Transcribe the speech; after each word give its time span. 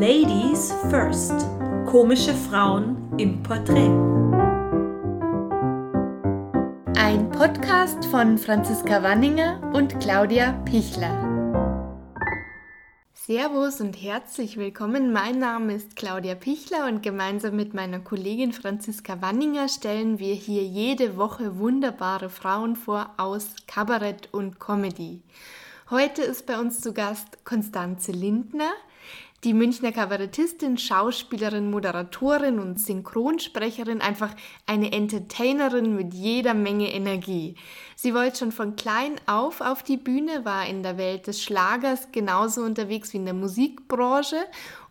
Ladies 0.00 0.72
First. 0.90 1.34
Komische 1.84 2.32
Frauen 2.32 3.12
im 3.18 3.42
Porträt. 3.42 3.90
Ein 6.96 7.28
Podcast 7.32 8.04
von 8.04 8.38
Franziska 8.38 9.02
Wanninger 9.02 9.60
und 9.74 9.98
Claudia 9.98 10.52
Pichler. 10.64 11.10
Servus 13.12 13.80
und 13.80 14.00
herzlich 14.00 14.56
willkommen. 14.56 15.12
Mein 15.12 15.40
Name 15.40 15.74
ist 15.74 15.96
Claudia 15.96 16.36
Pichler 16.36 16.86
und 16.86 17.02
gemeinsam 17.02 17.56
mit 17.56 17.74
meiner 17.74 17.98
Kollegin 17.98 18.52
Franziska 18.52 19.20
Wanninger 19.20 19.66
stellen 19.68 20.20
wir 20.20 20.34
hier 20.34 20.62
jede 20.62 21.16
Woche 21.16 21.58
wunderbare 21.58 22.30
Frauen 22.30 22.76
vor 22.76 23.14
aus 23.16 23.56
Kabarett 23.66 24.28
und 24.30 24.60
Comedy. 24.60 25.22
Heute 25.90 26.22
ist 26.22 26.46
bei 26.46 26.60
uns 26.60 26.82
zu 26.82 26.92
Gast 26.92 27.44
Konstanze 27.44 28.12
Lindner. 28.12 28.70
Die 29.44 29.54
Münchner 29.54 29.92
Kabarettistin, 29.92 30.78
Schauspielerin, 30.78 31.70
Moderatorin 31.70 32.58
und 32.58 32.80
Synchronsprecherin, 32.80 34.00
einfach 34.00 34.34
eine 34.66 34.90
Entertainerin 34.90 35.94
mit 35.94 36.12
jeder 36.12 36.54
Menge 36.54 36.92
Energie. 36.92 37.54
Sie 37.94 38.14
wollte 38.14 38.38
schon 38.38 38.50
von 38.50 38.74
klein 38.74 39.12
auf 39.26 39.60
auf 39.60 39.84
die 39.84 39.96
Bühne, 39.96 40.44
war 40.44 40.66
in 40.66 40.82
der 40.82 40.98
Welt 40.98 41.28
des 41.28 41.40
Schlagers 41.40 42.10
genauso 42.10 42.62
unterwegs 42.62 43.12
wie 43.12 43.18
in 43.18 43.26
der 43.26 43.34
Musikbranche 43.34 44.44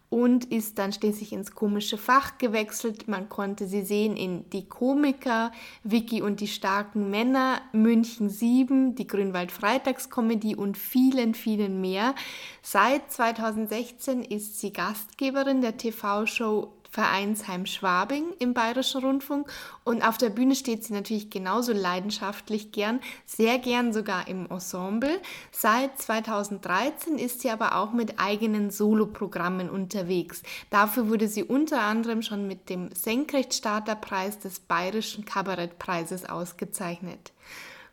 und 0.10 0.46
ist 0.46 0.80
dann 0.80 0.94
schließlich 0.94 1.34
ins 1.34 1.52
komische 1.52 1.98
Fach 1.98 2.38
gewechselt. 2.38 3.08
Man 3.08 3.28
konnte 3.28 3.68
sie 3.68 3.84
sehen 3.84 4.16
in 4.16 4.50
Die 4.52 4.68
Komiker, 4.68 5.52
Vicky 5.84 6.22
und 6.22 6.40
die 6.40 6.48
starken 6.48 7.10
Männer, 7.10 7.62
München 7.74 8.30
7, 8.30 8.96
die 8.96 9.08
Grünwald 9.08 9.52
Freitagskomödie 9.52 10.56
und 10.56 10.78
vielen, 10.78 11.34
vielen 11.34 11.82
mehr. 11.82 12.16
Seit 12.62 13.12
2016 13.12 14.24
ist 14.24 14.60
sie 14.60 14.72
Gastgeberin 14.72 15.62
der 15.62 15.76
TV-Show 15.76 16.72
Vereinsheim 16.98 17.68
Schwabing 17.68 18.34
im 18.40 18.56
Bayerischen 18.56 19.02
Rundfunk 19.04 19.52
und 19.84 20.02
auf 20.02 20.18
der 20.18 20.32
Bühne 20.32 20.56
steht 20.56 20.84
sie 20.84 20.94
natürlich 20.94 21.30
genauso 21.30 21.72
leidenschaftlich 21.72 22.72
gern, 22.72 23.02
sehr 23.28 23.60
gern 23.60 23.94
sogar 23.94 24.28
im 24.28 24.48
Ensemble. 24.50 25.22
Seit 25.52 26.02
2013 26.02 27.20
ist 27.20 27.42
sie 27.42 27.52
aber 27.52 27.76
auch 27.76 27.94
mit 27.94 28.20
eigenen 28.20 28.72
Soloprogrammen 28.72 29.70
unterwegs. 29.70 30.42
Dafür 30.72 31.08
wurde 31.08 31.28
sie 31.28 31.44
unter 31.44 31.82
anderem 31.82 32.24
schon 32.24 32.48
mit 32.48 32.68
dem 32.68 32.90
Senkrechtstarterpreis 32.96 34.40
des 34.40 34.60
Bayerischen 34.60 35.24
Kabarettpreises 35.24 36.28
ausgezeichnet. 36.28 37.32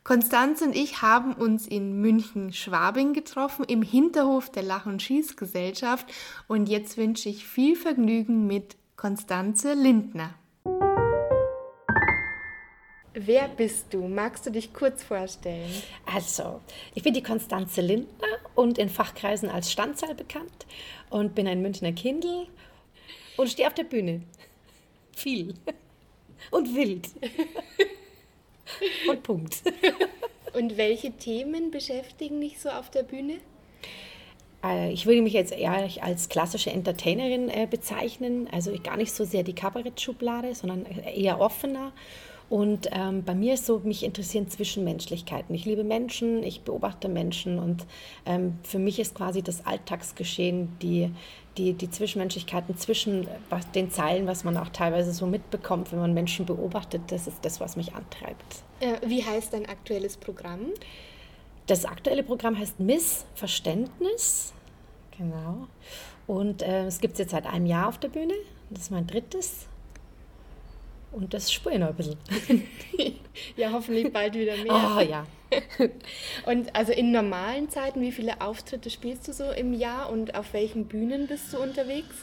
Konstanze 0.02 0.64
und 0.64 0.74
ich 0.74 1.02
haben 1.02 1.34
uns 1.34 1.66
in 1.66 2.00
München-Schwabing 2.00 3.12
getroffen, 3.12 3.66
im 3.66 3.82
Hinterhof 3.82 4.50
der 4.50 4.62
Lach- 4.62 4.86
und 4.86 5.02
Schießgesellschaft. 5.02 6.06
Und 6.46 6.70
jetzt 6.70 6.96
wünsche 6.96 7.28
ich 7.28 7.46
viel 7.46 7.76
Vergnügen 7.76 8.46
mit 8.46 8.76
Konstanze 8.96 9.74
Lindner. 9.74 10.34
Wer 13.12 13.48
bist 13.48 13.92
du? 13.92 14.06
Magst 14.06 14.46
du 14.46 14.50
dich 14.50 14.72
kurz 14.72 15.02
vorstellen? 15.02 15.70
Also, 16.06 16.60
ich 16.94 17.02
bin 17.02 17.12
die 17.12 17.22
Konstanze 17.22 17.80
Lindner 17.80 18.38
und 18.54 18.78
in 18.78 18.88
Fachkreisen 18.88 19.50
als 19.50 19.70
Standzahl 19.70 20.14
bekannt 20.14 20.66
und 21.10 21.34
bin 21.34 21.46
ein 21.46 21.60
Münchner 21.60 21.92
Kindl 21.92 22.46
und 23.36 23.50
stehe 23.50 23.66
auf 23.68 23.74
der 23.74 23.84
Bühne. 23.84 24.22
Viel. 25.14 25.54
Und 26.50 26.74
wild. 26.74 27.08
Und 29.08 29.22
Punkt. 29.22 29.62
Und 30.54 30.76
welche 30.76 31.12
Themen 31.12 31.70
beschäftigen 31.70 32.40
dich 32.40 32.58
so 32.58 32.70
auf 32.70 32.90
der 32.90 33.02
Bühne? 33.02 33.38
Äh, 34.64 34.92
ich 34.92 35.06
würde 35.06 35.22
mich 35.22 35.34
jetzt 35.34 35.52
eher 35.52 35.88
als 36.00 36.28
klassische 36.28 36.70
Entertainerin 36.70 37.48
äh, 37.48 37.66
bezeichnen, 37.70 38.48
also 38.50 38.72
gar 38.82 38.96
nicht 38.96 39.12
so 39.12 39.24
sehr 39.24 39.42
die 39.42 39.54
Kabarettschublade, 39.54 40.54
sondern 40.54 40.86
eher 40.86 41.40
offener. 41.40 41.92
Und 42.50 42.88
ähm, 42.92 43.24
bei 43.24 43.34
mir 43.34 43.54
ist 43.54 43.64
so, 43.64 43.80
mich 43.84 44.04
interessieren 44.04 44.48
Zwischenmenschlichkeiten. 44.48 45.54
Ich 45.54 45.64
liebe 45.64 45.82
Menschen, 45.82 46.42
ich 46.42 46.60
beobachte 46.60 47.08
Menschen 47.08 47.58
und 47.58 47.86
ähm, 48.26 48.58
für 48.62 48.78
mich 48.78 49.00
ist 49.00 49.14
quasi 49.14 49.42
das 49.42 49.64
Alltagsgeschehen, 49.64 50.76
die, 50.82 51.10
die, 51.56 51.72
die 51.72 51.90
Zwischenmenschlichkeiten 51.90 52.76
zwischen 52.76 53.26
was, 53.48 53.70
den 53.70 53.90
Zeilen, 53.90 54.26
was 54.26 54.44
man 54.44 54.58
auch 54.58 54.68
teilweise 54.68 55.12
so 55.12 55.26
mitbekommt, 55.26 55.90
wenn 55.90 56.00
man 56.00 56.12
Menschen 56.12 56.44
beobachtet, 56.44 57.00
das 57.08 57.26
ist 57.26 57.38
das, 57.42 57.60
was 57.60 57.76
mich 57.76 57.94
antreibt. 57.94 58.62
Äh, 58.80 58.96
wie 59.06 59.24
heißt 59.24 59.54
dein 59.54 59.66
aktuelles 59.66 60.18
Programm? 60.18 60.66
Das 61.66 61.84
aktuelle 61.84 62.22
Programm 62.22 62.58
heißt 62.58 62.78
Missverständnis. 62.80 64.52
Genau. 65.16 65.68
Und 66.26 66.62
äh, 66.62 66.86
es 66.86 67.00
gibt 67.00 67.14
es 67.14 67.20
jetzt 67.20 67.30
seit 67.30 67.46
einem 67.46 67.66
Jahr 67.66 67.88
auf 67.88 67.98
der 67.98 68.08
Bühne. 68.08 68.34
Das 68.70 68.82
ist 68.82 68.90
mein 68.90 69.06
drittes. 69.06 69.66
Und 71.14 71.32
das 71.32 71.52
spüre 71.52 71.74
ich 71.74 71.80
noch 71.80 71.88
ein 71.88 71.94
bisschen. 71.94 72.16
ja, 73.56 73.70
hoffentlich 73.70 74.12
bald 74.12 74.34
wieder 74.34 74.56
mehr. 74.56 74.96
Oh 74.96 75.00
ja. 75.00 75.24
und 76.46 76.74
also 76.74 76.90
in 76.90 77.12
normalen 77.12 77.70
Zeiten, 77.70 78.00
wie 78.00 78.10
viele 78.10 78.40
Auftritte 78.40 78.90
spielst 78.90 79.28
du 79.28 79.32
so 79.32 79.44
im 79.44 79.72
Jahr 79.72 80.10
und 80.10 80.34
auf 80.34 80.52
welchen 80.52 80.86
Bühnen 80.86 81.28
bist 81.28 81.52
du 81.52 81.58
unterwegs? 81.58 82.16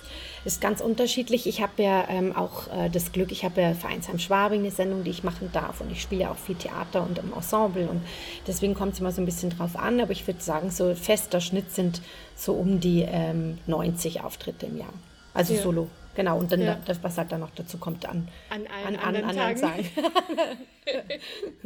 Ist 0.43 0.59
ganz 0.59 0.81
unterschiedlich. 0.81 1.47
Ich 1.47 1.61
habe 1.61 1.81
ja 1.81 2.05
ähm, 2.09 2.35
auch 2.35 2.67
äh, 2.67 2.89
das 2.89 3.13
Glück, 3.13 3.31
ich 3.31 3.45
habe 3.45 3.61
ja 3.61 3.73
Vereinsheim 3.73 4.19
Schwabing 4.19 4.59
eine 4.59 4.71
Sendung, 4.71 5.05
die 5.05 5.11
ich 5.11 5.23
machen 5.23 5.49
darf 5.53 5.79
und 5.79 5.89
ich 5.91 6.01
spiele 6.01 6.23
ja 6.23 6.31
auch 6.31 6.37
viel 6.37 6.55
Theater 6.55 7.03
und 7.03 7.17
im 7.19 7.31
Ensemble 7.31 7.87
und 7.87 8.01
deswegen 8.47 8.73
kommt 8.73 8.93
es 8.93 8.99
immer 8.99 9.13
so 9.13 9.21
ein 9.21 9.25
bisschen 9.25 9.51
drauf 9.51 9.77
an, 9.77 10.01
aber 10.01 10.11
ich 10.11 10.27
würde 10.27 10.41
sagen, 10.41 10.69
so 10.69 10.93
fester 10.95 11.39
Schnitt 11.39 11.71
sind 11.71 12.01
so 12.35 12.53
um 12.53 12.81
die 12.81 13.05
ähm, 13.07 13.59
90 13.67 14.21
Auftritte 14.21 14.65
im 14.65 14.77
Jahr. 14.77 14.93
Also 15.33 15.53
ja. 15.53 15.61
solo. 15.61 15.87
Genau, 16.15 16.37
und 16.37 16.51
dann 16.51 16.61
ja. 16.61 16.77
das, 16.85 17.01
was 17.03 17.17
halt 17.17 17.31
dann 17.31 17.39
noch 17.39 17.51
dazu 17.55 17.77
kommt 17.77 18.05
an, 18.05 18.27
an, 18.49 18.67
an 18.67 18.95
anderen, 18.97 19.29
anderen 19.29 19.55
Tagen. 19.55 19.85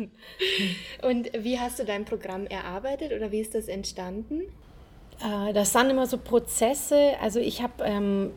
und 1.01 1.31
wie 1.37 1.59
hast 1.59 1.79
du 1.79 1.85
dein 1.85 2.05
Programm 2.05 2.45
erarbeitet 2.45 3.11
oder 3.11 3.31
wie 3.31 3.39
ist 3.39 3.55
das 3.55 3.67
entstanden? 3.67 4.41
Äh, 5.19 5.53
das 5.53 5.73
sind 5.73 5.89
immer 5.89 6.05
so 6.05 6.17
Prozesse. 6.17 7.13
Also 7.21 7.39
ich 7.39 7.61
habe 7.61 7.83
ähm, 7.83 8.31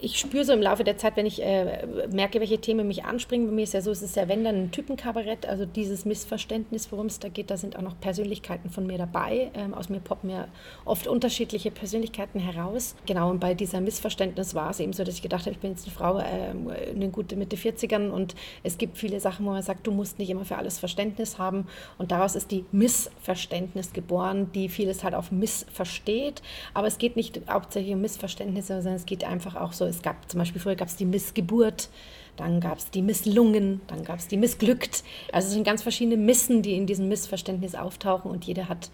ich 0.00 0.18
spüre 0.18 0.44
so 0.44 0.52
im 0.54 0.62
Laufe 0.62 0.82
der 0.82 0.96
Zeit, 0.96 1.16
wenn 1.16 1.26
ich 1.26 1.42
äh, 1.42 1.86
merke, 2.10 2.40
welche 2.40 2.58
Themen 2.58 2.88
mich 2.88 3.04
anspringen, 3.04 3.46
bei 3.46 3.52
mir 3.52 3.64
ist 3.64 3.74
ja 3.74 3.82
so, 3.82 3.90
es 3.90 4.00
ist 4.00 4.16
ja 4.16 4.28
wenn 4.28 4.42
dann 4.42 4.54
ein 4.54 4.70
Typenkabarett, 4.70 5.46
also 5.46 5.66
dieses 5.66 6.06
Missverständnis, 6.06 6.90
worum 6.90 7.06
es 7.06 7.18
da 7.18 7.28
geht, 7.28 7.50
da 7.50 7.58
sind 7.58 7.76
auch 7.76 7.82
noch 7.82 8.00
Persönlichkeiten 8.00 8.70
von 8.70 8.86
mir 8.86 8.96
dabei. 8.96 9.50
Ähm, 9.54 9.74
aus 9.74 9.90
mir 9.90 10.00
poppen 10.00 10.30
ja 10.30 10.48
oft 10.86 11.06
unterschiedliche 11.06 11.70
Persönlichkeiten 11.70 12.40
heraus. 12.40 12.94
Genau, 13.04 13.30
und 13.30 13.40
bei 13.40 13.52
dieser 13.52 13.82
Missverständnis 13.82 14.54
war 14.54 14.70
es 14.70 14.80
eben 14.80 14.94
so, 14.94 15.04
dass 15.04 15.16
ich 15.16 15.22
gedacht 15.22 15.42
habe, 15.42 15.52
ich 15.52 15.58
bin 15.58 15.72
jetzt 15.72 15.86
eine 15.86 15.94
Frau 15.94 16.18
äh, 16.18 16.90
in 16.90 17.00
den 17.00 17.12
guten 17.12 17.38
Mitte 17.38 17.56
40ern 17.56 18.08
und 18.08 18.34
es 18.62 18.78
gibt 18.78 18.96
viele 18.96 19.20
Sachen, 19.20 19.44
wo 19.44 19.50
man 19.50 19.62
sagt, 19.62 19.86
du 19.86 19.92
musst 19.92 20.18
nicht 20.18 20.30
immer 20.30 20.46
für 20.46 20.56
alles 20.56 20.78
Verständnis 20.78 21.38
haben. 21.38 21.66
Und 21.98 22.10
daraus 22.10 22.36
ist 22.36 22.50
die 22.50 22.64
Missverständnis 22.72 23.92
geboren, 23.92 24.50
die 24.54 24.70
vieles 24.70 25.04
halt 25.04 25.14
auf 25.14 25.30
Missversteht. 25.30 26.40
Aber 26.72 26.86
es 26.86 26.96
geht 26.96 27.16
nicht 27.16 27.42
hauptsächlich 27.50 27.92
um 27.92 28.00
Missverständnisse, 28.00 28.76
sondern 28.76 28.94
es 28.94 29.04
geht 29.04 29.24
einfach 29.24 29.56
auch 29.56 29.73
so, 29.74 29.84
es 29.84 30.02
gab 30.02 30.30
zum 30.30 30.38
Beispiel 30.38 30.60
früher 30.60 30.76
gab 30.76 30.88
es 30.88 30.96
die 30.96 31.04
Missgeburt, 31.04 31.88
dann 32.36 32.60
gab 32.60 32.78
es 32.78 32.90
die 32.90 33.02
Misslungen, 33.02 33.80
dann 33.86 34.04
gab 34.04 34.18
es 34.18 34.28
die 34.28 34.36
Missglückt. 34.36 35.04
Also 35.32 35.48
es 35.48 35.54
sind 35.54 35.64
ganz 35.64 35.82
verschiedene 35.82 36.16
Missen, 36.16 36.62
die 36.62 36.76
in 36.76 36.86
diesem 36.86 37.08
Missverständnis 37.08 37.74
auftauchen 37.74 38.30
und 38.30 38.44
jeder 38.44 38.68
hat 38.68 38.90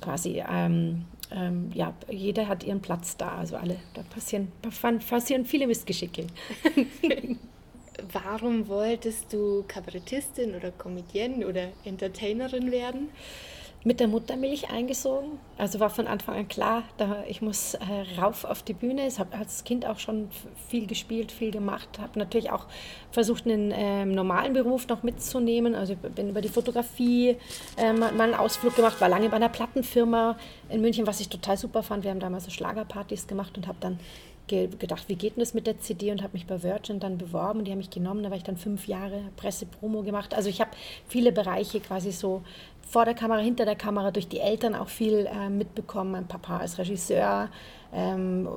quasi, 0.00 0.42
ähm, 0.48 1.04
ähm, 1.30 1.70
ja, 1.74 1.94
jeder 2.10 2.48
hat 2.48 2.64
ihren 2.64 2.80
Platz 2.80 3.16
da. 3.16 3.36
Also 3.36 3.56
alle, 3.56 3.76
da 3.94 4.02
passieren, 4.02 4.52
passieren 5.08 5.44
viele 5.44 5.66
Missgeschicke. 5.66 6.26
Warum 8.12 8.68
wolltest 8.68 9.32
du 9.32 9.64
Kabarettistin 9.66 10.54
oder 10.54 10.70
Comedienne 10.70 11.46
oder 11.46 11.68
Entertainerin 11.84 12.70
werden? 12.70 13.08
Mit 13.86 14.00
der 14.00 14.08
Muttermilch 14.08 14.68
eingesogen. 14.68 15.38
Also 15.58 15.78
war 15.78 15.90
von 15.90 16.08
Anfang 16.08 16.34
an 16.34 16.48
klar, 16.48 16.82
da, 16.96 17.22
ich 17.28 17.40
muss 17.40 17.74
äh, 17.74 18.20
rauf 18.20 18.44
auf 18.44 18.64
die 18.64 18.72
Bühne. 18.72 19.06
Ich 19.06 19.20
habe 19.20 19.38
als 19.38 19.62
Kind 19.62 19.86
auch 19.86 20.00
schon 20.00 20.28
viel 20.68 20.88
gespielt, 20.88 21.30
viel 21.30 21.52
gemacht. 21.52 22.00
Habe 22.00 22.18
natürlich 22.18 22.50
auch 22.50 22.66
versucht, 23.12 23.46
einen 23.46 23.70
äh, 23.70 24.04
normalen 24.04 24.54
Beruf 24.54 24.88
noch 24.88 25.04
mitzunehmen. 25.04 25.76
Also 25.76 25.94
bin 25.94 26.30
über 26.30 26.40
die 26.40 26.48
Fotografie 26.48 27.36
äh, 27.76 27.92
mal 27.92 28.20
einen 28.20 28.34
Ausflug 28.34 28.74
gemacht, 28.74 29.00
war 29.00 29.08
lange 29.08 29.28
bei 29.28 29.36
einer 29.36 29.48
Plattenfirma 29.48 30.36
in 30.68 30.80
München, 30.80 31.06
was 31.06 31.20
ich 31.20 31.28
total 31.28 31.56
super 31.56 31.84
fand. 31.84 32.02
Wir 32.02 32.10
haben 32.10 32.18
damals 32.18 32.46
so 32.46 32.50
Schlagerpartys 32.50 33.28
gemacht 33.28 33.56
und 33.56 33.68
habe 33.68 33.78
dann 33.78 34.00
gedacht, 34.48 35.08
wie 35.08 35.16
geht 35.16 35.36
denn 35.36 35.40
das 35.40 35.54
mit 35.54 35.66
der 35.66 35.80
CD 35.80 36.12
und 36.12 36.22
habe 36.22 36.34
mich 36.34 36.46
bei 36.46 36.62
Virgin 36.62 37.00
dann 37.00 37.18
beworben 37.18 37.64
die 37.64 37.72
haben 37.72 37.78
mich 37.78 37.90
genommen. 37.90 38.22
Da 38.22 38.30
war 38.30 38.36
ich 38.36 38.44
dann 38.44 38.56
fünf 38.56 38.86
Jahre 38.86 39.22
Presse-Promo 39.36 40.02
gemacht. 40.02 40.34
Also 40.34 40.48
ich 40.48 40.60
habe 40.60 40.70
viele 41.08 41.32
Bereiche 41.32 41.80
quasi 41.80 42.12
so 42.12 42.42
vor 42.88 43.04
der 43.04 43.14
Kamera, 43.14 43.40
hinter 43.40 43.64
der 43.64 43.74
Kamera, 43.76 44.10
durch 44.12 44.28
die 44.28 44.38
Eltern 44.38 44.74
auch 44.74 44.88
viel 44.88 45.26
äh, 45.26 45.50
mitbekommen. 45.50 46.12
Mein 46.12 46.28
Papa 46.28 46.58
als 46.58 46.78
Regisseur 46.78 47.48
ähm, 47.92 48.48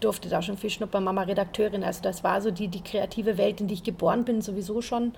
durfte 0.00 0.28
da 0.28 0.42
schon 0.42 0.58
viel 0.58 0.70
schnuppern, 0.70 1.04
Mama 1.04 1.22
Redakteurin. 1.22 1.84
Also 1.84 2.02
das 2.02 2.24
war 2.24 2.40
so 2.40 2.50
die, 2.50 2.68
die 2.68 2.82
kreative 2.82 3.38
Welt, 3.38 3.60
in 3.60 3.68
die 3.68 3.74
ich 3.74 3.84
geboren 3.84 4.24
bin, 4.24 4.42
sowieso 4.42 4.82
schon. 4.82 5.12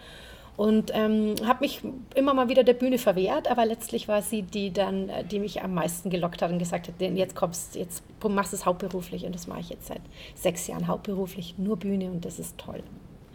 und 0.56 0.91
ähm, 0.94 1.35
habe 1.47 1.61
mich 1.61 1.81
immer 2.14 2.35
mal 2.35 2.49
wieder 2.49 2.62
der 2.62 2.75
Bühne 2.75 2.99
verwehrt, 2.99 3.50
aber 3.50 3.64
letztlich 3.64 4.06
war 4.09 4.20
sie 4.20 4.43
die 4.43 4.73
dann, 4.73 5.08
äh, 5.08 5.25
die 5.25 5.38
mich 5.38 5.62
am 5.62 5.75
meisten 5.75 6.11
gelockt 6.11 6.43
hat 6.43 6.50
und 6.50 6.58
gesagt 6.58 6.88
hat, 6.88 7.00
jetzt 7.00 7.35
kommst, 7.35 7.75
jetzt 7.75 8.03
machst 8.29 8.53
du 8.53 8.56
es 8.56 8.67
hauptberuflich 8.67 9.25
und 9.25 9.35
das 9.35 9.47
mache 9.47 9.61
ich 9.61 9.70
jetzt 9.70 9.87
seit 9.87 10.03
sechs 10.35 10.67
Jahren 10.67 10.87
hauptberuflich, 10.87 11.55
nur 11.56 11.79
Bühne 11.79 12.11
und 12.11 12.25
das 12.25 12.38
ist 12.38 12.58
toll. 12.58 12.82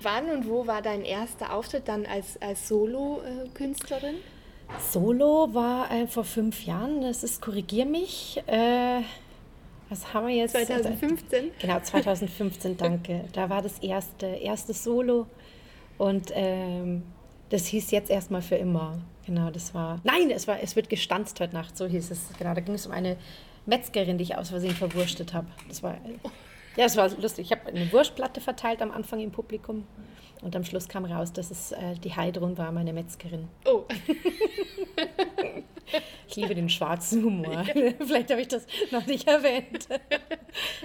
Wann 0.02 0.30
und 0.30 0.48
wo 0.48 0.68
war 0.68 0.84
dein 0.84 1.04
erster 1.04 1.54
Auftritt 1.56 1.88
dann 1.88 2.06
als, 2.06 2.40
als 2.40 2.68
Solo-Künstlerin? 2.68 4.16
Solo 4.80 5.50
war 5.54 5.92
äh, 5.92 6.08
vor 6.08 6.24
fünf 6.24 6.66
Jahren, 6.66 7.02
das 7.02 7.24
ist 7.24 7.42
Korrigier 7.42 7.86
mich. 7.86 8.42
Äh, 8.48 9.02
was 9.90 10.14
haben 10.14 10.28
wir 10.28 10.36
jetzt? 10.36 10.52
2015? 10.52 11.52
Genau, 11.60 11.80
2015, 11.80 12.78
danke. 12.78 13.26
Da 13.34 13.50
war 13.50 13.62
das 13.62 13.80
erste, 13.80 14.26
erste 14.26 14.74
Solo 14.74 15.28
und 15.98 16.32
ähm, 16.34 17.04
das 17.50 17.68
hieß 17.68 17.92
jetzt 17.92 18.10
erstmal 18.10 18.42
für 18.42 18.56
immer. 18.56 19.00
Genau, 19.26 19.50
das 19.50 19.74
war. 19.74 20.00
Nein, 20.04 20.32
es 20.32 20.48
war, 20.48 20.62
es 20.62 20.76
wird 20.76 20.90
gestanzt 20.90 21.40
heute 21.40 21.54
Nacht, 21.54 21.78
so 21.78 21.86
hieß 21.86 22.12
es. 22.12 22.30
Genau, 22.38 22.54
da 22.54 22.62
ging 22.62 22.76
es 22.76 22.86
um 22.86 22.92
eine 22.92 23.18
Metzgerin, 23.66 24.18
die 24.18 24.24
ich 24.24 24.38
aus 24.38 24.50
Versehen 24.50 24.76
verwurstet 24.76 25.34
habe. 25.34 25.48
Das 25.68 25.84
war. 25.84 25.98
Ja, 26.76 26.86
es 26.86 26.96
war 26.96 27.10
lustig. 27.10 27.48
Ich 27.48 27.52
habe 27.52 27.68
eine 27.68 27.92
Wurstplatte 27.92 28.40
verteilt 28.40 28.82
am 28.82 28.92
Anfang 28.92 29.20
im 29.20 29.32
Publikum. 29.32 29.86
Und 30.42 30.56
am 30.56 30.64
Schluss 30.64 30.88
kam 30.88 31.06
raus, 31.06 31.34
dass 31.34 31.52
es 31.52 31.72
äh, 31.72 31.96
die 32.04 32.16
Heidrun 32.16 32.58
war, 32.58 32.72
meine 32.72 32.94
Metzgerin. 32.94 33.48
Oh. 33.66 33.86
ich 36.28 36.36
liebe 36.36 36.56
den 36.56 36.70
schwarzen 36.70 37.24
Humor. 37.24 37.64
Vielleicht 38.00 38.32
habe 38.32 38.42
ich 38.42 38.48
das 38.48 38.66
noch 38.92 39.06
nicht 39.06 39.28
erwähnt. 39.28 39.88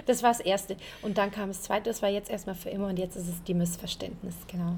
Das 0.05 0.23
war 0.23 0.31
das 0.31 0.39
Erste. 0.39 0.77
Und 1.01 1.17
dann 1.17 1.31
kam 1.31 1.49
das 1.49 1.61
Zweite, 1.61 1.89
das 1.89 2.01
war 2.01 2.09
jetzt 2.09 2.29
erstmal 2.29 2.55
für 2.55 2.69
immer 2.69 2.87
und 2.87 2.99
jetzt 2.99 3.15
ist 3.15 3.27
es 3.27 3.43
die 3.43 3.53
Missverständnis, 3.53 4.35
genau. 4.47 4.75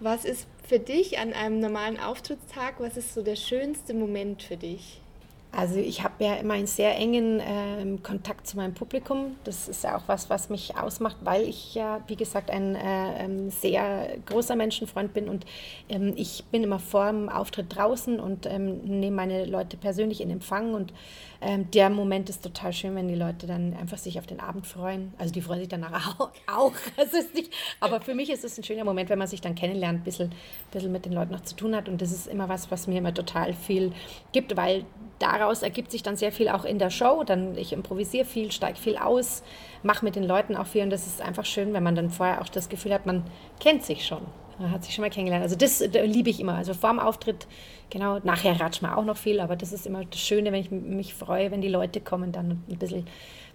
Was 0.00 0.24
ist 0.24 0.46
für 0.66 0.78
dich 0.78 1.18
an 1.18 1.32
einem 1.32 1.60
normalen 1.60 1.98
Auftrittstag, 1.98 2.80
was 2.80 2.96
ist 2.96 3.14
so 3.14 3.22
der 3.22 3.36
schönste 3.36 3.94
Moment 3.94 4.42
für 4.42 4.56
dich? 4.56 5.00
Also 5.50 5.76
ich 5.76 6.04
habe 6.04 6.22
ja 6.22 6.34
immer 6.34 6.54
einen 6.54 6.66
sehr 6.66 6.94
engen 6.96 7.40
äh, 7.40 7.98
Kontakt 8.02 8.46
zu 8.46 8.56
meinem 8.56 8.74
Publikum. 8.74 9.36
Das 9.44 9.68
ist 9.68 9.82
ja 9.82 9.96
auch 9.96 10.02
was, 10.06 10.28
was 10.28 10.50
mich 10.50 10.76
ausmacht, 10.76 11.16
weil 11.22 11.48
ich 11.48 11.74
ja, 11.74 12.00
wie 12.06 12.16
gesagt, 12.16 12.50
ein 12.50 12.74
äh, 12.74 13.24
ähm, 13.24 13.50
sehr 13.50 14.18
großer 14.26 14.56
Menschenfreund 14.56 15.14
bin 15.14 15.28
und 15.28 15.46
ähm, 15.88 16.12
ich 16.16 16.44
bin 16.50 16.62
immer 16.62 16.78
vor 16.78 17.06
dem 17.06 17.28
Auftritt 17.30 17.74
draußen 17.74 18.20
und 18.20 18.46
ähm, 18.46 18.82
nehme 18.82 19.16
meine 19.16 19.46
Leute 19.46 19.78
persönlich 19.78 20.20
in 20.20 20.30
Empfang 20.30 20.74
und 20.74 20.92
ähm, 21.40 21.70
der 21.70 21.88
Moment 21.88 22.28
ist 22.28 22.42
total 22.42 22.72
schön, 22.72 22.94
wenn 22.96 23.08
die 23.08 23.14
Leute 23.14 23.46
dann 23.46 23.74
einfach 23.74 23.98
sich 23.98 24.18
auf 24.18 24.26
den 24.26 24.40
Abend 24.40 24.66
freuen. 24.66 25.14
Also 25.18 25.32
die 25.32 25.40
freuen 25.40 25.60
sich 25.60 25.68
danach 25.68 26.18
auch. 26.20 26.30
auch. 26.46 26.72
Es 26.96 27.14
ist 27.14 27.34
nicht, 27.34 27.52
aber 27.80 28.00
für 28.00 28.14
mich 28.14 28.30
ist 28.30 28.44
es 28.44 28.58
ein 28.58 28.64
schöner 28.64 28.84
Moment, 28.84 29.08
wenn 29.08 29.18
man 29.18 29.28
sich 29.28 29.40
dann 29.40 29.54
kennenlernt, 29.54 30.00
ein 30.00 30.04
bisschen, 30.04 30.32
bisschen 30.72 30.92
mit 30.92 31.04
den 31.04 31.12
Leuten 31.12 31.32
noch 31.32 31.42
zu 31.42 31.54
tun 31.54 31.76
hat. 31.76 31.88
Und 31.88 32.02
das 32.02 32.10
ist 32.10 32.26
immer 32.26 32.48
was, 32.48 32.70
was 32.70 32.86
mir 32.86 32.98
immer 32.98 33.14
total 33.14 33.54
viel 33.54 33.92
gibt, 34.32 34.56
weil 34.56 34.84
daraus 35.18 35.62
ergibt 35.62 35.90
sich 35.90 36.02
dann 36.02 36.16
sehr 36.16 36.32
viel 36.32 36.48
auch 36.48 36.64
in 36.64 36.78
der 36.78 36.90
Show. 36.90 37.24
Dann 37.24 37.56
ich 37.56 37.72
improvisiere 37.72 38.24
viel, 38.24 38.52
steige 38.52 38.78
viel 38.78 38.96
aus, 38.96 39.42
mache 39.82 40.04
mit 40.04 40.16
den 40.16 40.24
Leuten 40.24 40.56
auch 40.56 40.66
viel. 40.66 40.82
Und 40.82 40.90
das 40.90 41.06
ist 41.06 41.20
einfach 41.20 41.44
schön, 41.44 41.72
wenn 41.72 41.82
man 41.82 41.94
dann 41.94 42.10
vorher 42.10 42.40
auch 42.40 42.48
das 42.48 42.68
Gefühl 42.68 42.92
hat, 42.92 43.06
man 43.06 43.24
kennt 43.60 43.84
sich 43.84 44.06
schon. 44.06 44.22
Man 44.58 44.72
hat 44.72 44.84
sich 44.84 44.94
schon 44.94 45.02
mal 45.02 45.10
kennengelernt. 45.10 45.44
Also 45.44 45.56
das 45.56 45.80
liebe 45.80 46.30
ich 46.30 46.40
immer. 46.40 46.54
Also 46.54 46.74
vor 46.74 46.90
dem 46.90 46.98
Auftritt, 46.98 47.46
genau, 47.90 48.18
nachher 48.24 48.60
ratscht 48.60 48.82
man 48.82 48.92
auch 48.92 49.04
noch 49.04 49.16
viel, 49.16 49.40
aber 49.40 49.54
das 49.54 49.72
ist 49.72 49.86
immer 49.86 50.04
das 50.04 50.20
Schöne, 50.20 50.50
wenn 50.52 50.60
ich 50.60 50.70
mich 50.70 51.14
freue, 51.14 51.50
wenn 51.50 51.60
die 51.60 51.68
Leute 51.68 52.00
kommen, 52.00 52.32
dann 52.32 52.62
ein 52.68 52.78
bisschen, 52.78 53.06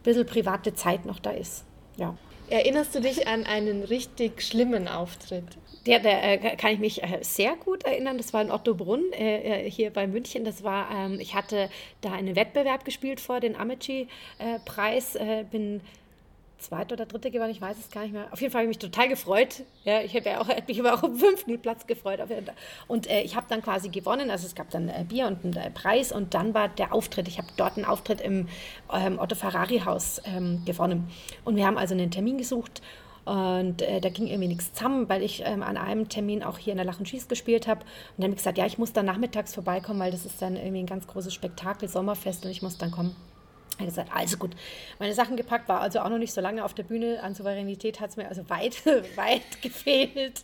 bisschen 0.04 0.26
private 0.26 0.74
Zeit 0.74 1.06
noch 1.06 1.20
da 1.20 1.32
ist. 1.32 1.66
Ja. 1.98 2.16
Erinnerst 2.50 2.96
du 2.96 3.02
dich 3.02 3.28
an 3.28 3.46
einen 3.46 3.84
richtig 3.84 4.42
schlimmen 4.42 4.88
Auftritt? 4.88 5.58
Der, 5.86 6.00
der 6.00 6.44
äh, 6.44 6.56
kann 6.56 6.72
ich 6.72 6.80
mich 6.80 7.04
äh, 7.04 7.20
sehr 7.22 7.56
gut 7.56 7.84
erinnern. 7.84 8.18
Das 8.18 8.34
war 8.34 8.42
in 8.42 8.52
Ottobrunn 8.52 9.12
äh, 9.14 9.66
äh, 9.66 9.70
hier 9.70 9.92
bei 9.92 10.08
München. 10.08 10.46
Das 10.46 10.64
war, 10.64 10.90
ähm, 10.92 11.20
ich 11.20 11.36
hatte 11.36 11.70
da 12.02 12.14
einen 12.14 12.36
Wettbewerb 12.36 12.86
gespielt 12.86 13.20
vor 13.20 13.40
den 13.40 13.56
Amici-Preis. 13.56 15.16
Äh, 15.16 15.46
bin 15.52 15.82
zweite 16.64 16.94
oder 16.96 17.06
dritte 17.06 17.30
geworden, 17.30 17.52
ich 17.52 17.62
weiß 17.62 17.78
es 17.78 17.92
gar 17.92 18.04
nicht 18.04 18.14
mehr. 18.14 18.28
Auf 18.32 18.42
jeden 18.42 18.52
Fall 18.52 18.62
habe 18.62 18.72
ich 18.72 18.78
mich 18.78 18.92
total 18.92 19.10
gefreut. 19.10 19.64
Ja, 19.84 20.02
ich 20.02 20.16
habe 20.16 20.30
ja 20.30 20.42
auch, 20.42 20.48
mich 20.68 20.80
aber 20.80 20.94
auch 20.94 21.04
um 21.04 21.16
fünften 21.16 21.60
Platz 21.60 21.86
gefreut. 21.86 22.20
Und 22.88 23.10
äh, 23.10 23.22
ich 23.22 23.36
habe 23.36 23.46
dann 23.50 23.62
quasi 23.62 23.90
gewonnen. 23.90 24.32
Also 24.32 24.48
es 24.48 24.56
gab 24.56 24.70
dann 24.72 24.90
äh, 24.90 25.06
Bier 25.08 25.28
und 25.28 25.44
einen 25.44 25.56
äh, 25.56 25.70
Preis 25.70 26.12
und 26.12 26.34
dann 26.34 26.54
war 26.54 26.70
der 26.70 26.94
Auftritt. 26.94 27.28
Ich 27.28 27.38
habe 27.38 27.48
dort 27.58 27.78
einen 27.78 27.86
Auftritt 27.86 28.22
im 28.22 28.48
ähm, 28.92 29.20
Otto 29.20 29.36
Ferrari 29.36 29.80
Haus 29.80 30.22
ähm, 30.26 30.64
gewonnen. 30.66 31.12
Und 31.44 31.56
wir 31.56 31.68
haben 31.68 31.78
also 31.78 31.94
einen 31.94 32.12
Termin 32.12 32.38
gesucht 32.38 32.82
und 33.26 33.82
äh, 33.82 34.02
da 34.02 34.10
ging 34.10 34.28
irgendwie 34.28 34.50
nichts 34.50 34.74
zusammen, 34.74 35.08
weil 35.08 35.24
ich 35.24 35.44
ähm, 35.46 35.64
an 35.64 35.78
einem 35.78 36.10
Termin 36.10 36.44
auch 36.44 36.58
hier 36.58 36.72
in 36.72 36.78
der 36.78 36.86
Lach 36.86 37.00
und 37.00 37.08
Schieß 37.08 37.28
gespielt 37.28 37.68
habe. 37.68 37.82
Und 37.82 37.88
dann 38.18 38.26
habe 38.26 38.34
ich 38.34 38.38
gesagt, 38.38 38.58
ja, 38.58 38.66
ich 38.66 38.78
muss 38.78 38.94
dann 38.94 39.06
nachmittags 39.06 39.54
vorbeikommen, 39.54 40.00
weil 40.00 40.12
das 40.12 40.26
ist 40.26 40.42
dann 40.42 40.56
irgendwie 40.56 40.80
ein 40.80 40.88
ganz 40.88 41.08
großes 41.08 41.34
Spektakel, 41.34 41.88
Sommerfest 41.88 42.46
und 42.46 42.52
ich 42.52 42.62
muss 42.62 42.78
dann 42.78 42.92
kommen. 42.92 43.16
Er 43.80 43.86
gesagt, 43.86 44.10
also 44.14 44.38
gut, 44.38 44.52
meine 45.00 45.14
Sachen 45.14 45.36
gepackt, 45.36 45.68
war 45.68 45.82
also 45.82 46.00
auch 46.00 46.10
noch 46.10 46.20
nicht 46.20 46.32
so 46.32 46.42
lange 46.42 46.64
auf 46.64 46.74
der 46.74 46.84
Bühne. 46.84 47.22
An 47.24 47.34
Souveränität 47.34 48.00
hat 48.00 48.12
es 48.12 48.18
mir 48.18 48.28
also 48.28 48.48
weit, 48.50 48.86
weit 49.16 49.62
gefehlt. 49.62 50.44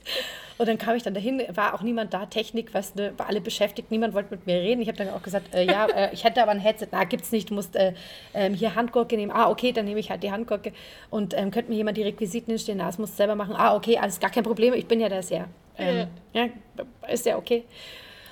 Und 0.57 0.67
dann 0.67 0.77
kam 0.77 0.95
ich 0.95 1.03
dann 1.03 1.13
dahin, 1.13 1.41
war 1.53 1.73
auch 1.73 1.81
niemand 1.81 2.13
da, 2.13 2.25
Technik, 2.25 2.73
was 2.73 2.95
ne, 2.95 3.13
war 3.17 3.27
alle 3.27 3.39
beschäftigt, 3.39 3.91
niemand 3.91 4.13
wollte 4.13 4.31
mit 4.31 4.45
mir 4.45 4.55
reden. 4.55 4.81
Ich 4.81 4.87
habe 4.87 4.97
dann 4.97 5.09
auch 5.09 5.21
gesagt, 5.21 5.53
äh, 5.53 5.63
ja, 5.63 5.85
äh, 5.85 6.13
ich 6.13 6.23
hätte 6.23 6.41
aber 6.41 6.51
ein 6.51 6.59
Headset, 6.59 6.87
na, 6.91 7.03
gibt's 7.03 7.31
nicht, 7.31 7.49
du 7.49 7.53
musst 7.53 7.75
äh, 7.75 7.93
ähm, 8.33 8.53
hier 8.53 8.75
Handgurke 8.75 9.15
nehmen. 9.15 9.31
Ah, 9.31 9.49
okay, 9.49 9.71
dann 9.71 9.85
nehme 9.85 9.99
ich 9.99 10.09
halt 10.09 10.23
die 10.23 10.31
Handgurke. 10.31 10.73
Und 11.09 11.33
ähm, 11.37 11.51
könnte 11.51 11.69
mir 11.69 11.77
jemand 11.77 11.97
die 11.97 12.03
Requisiten 12.03 12.51
hinstellen, 12.51 12.79
na, 12.79 12.87
das 12.87 12.97
musst 12.97 13.13
du 13.13 13.17
selber 13.17 13.35
machen. 13.35 13.55
Ah, 13.55 13.75
okay, 13.75 13.97
alles 13.97 14.19
gar 14.19 14.31
kein 14.31 14.43
Problem, 14.43 14.73
ich 14.73 14.87
bin 14.87 14.99
ja 14.99 15.07
das 15.07 15.29
ja. 15.29 15.45
Ähm, 15.77 16.07
ja. 16.33 16.45
ja, 16.45 16.83
ist 17.07 17.25
ja 17.25 17.37
okay. 17.37 17.63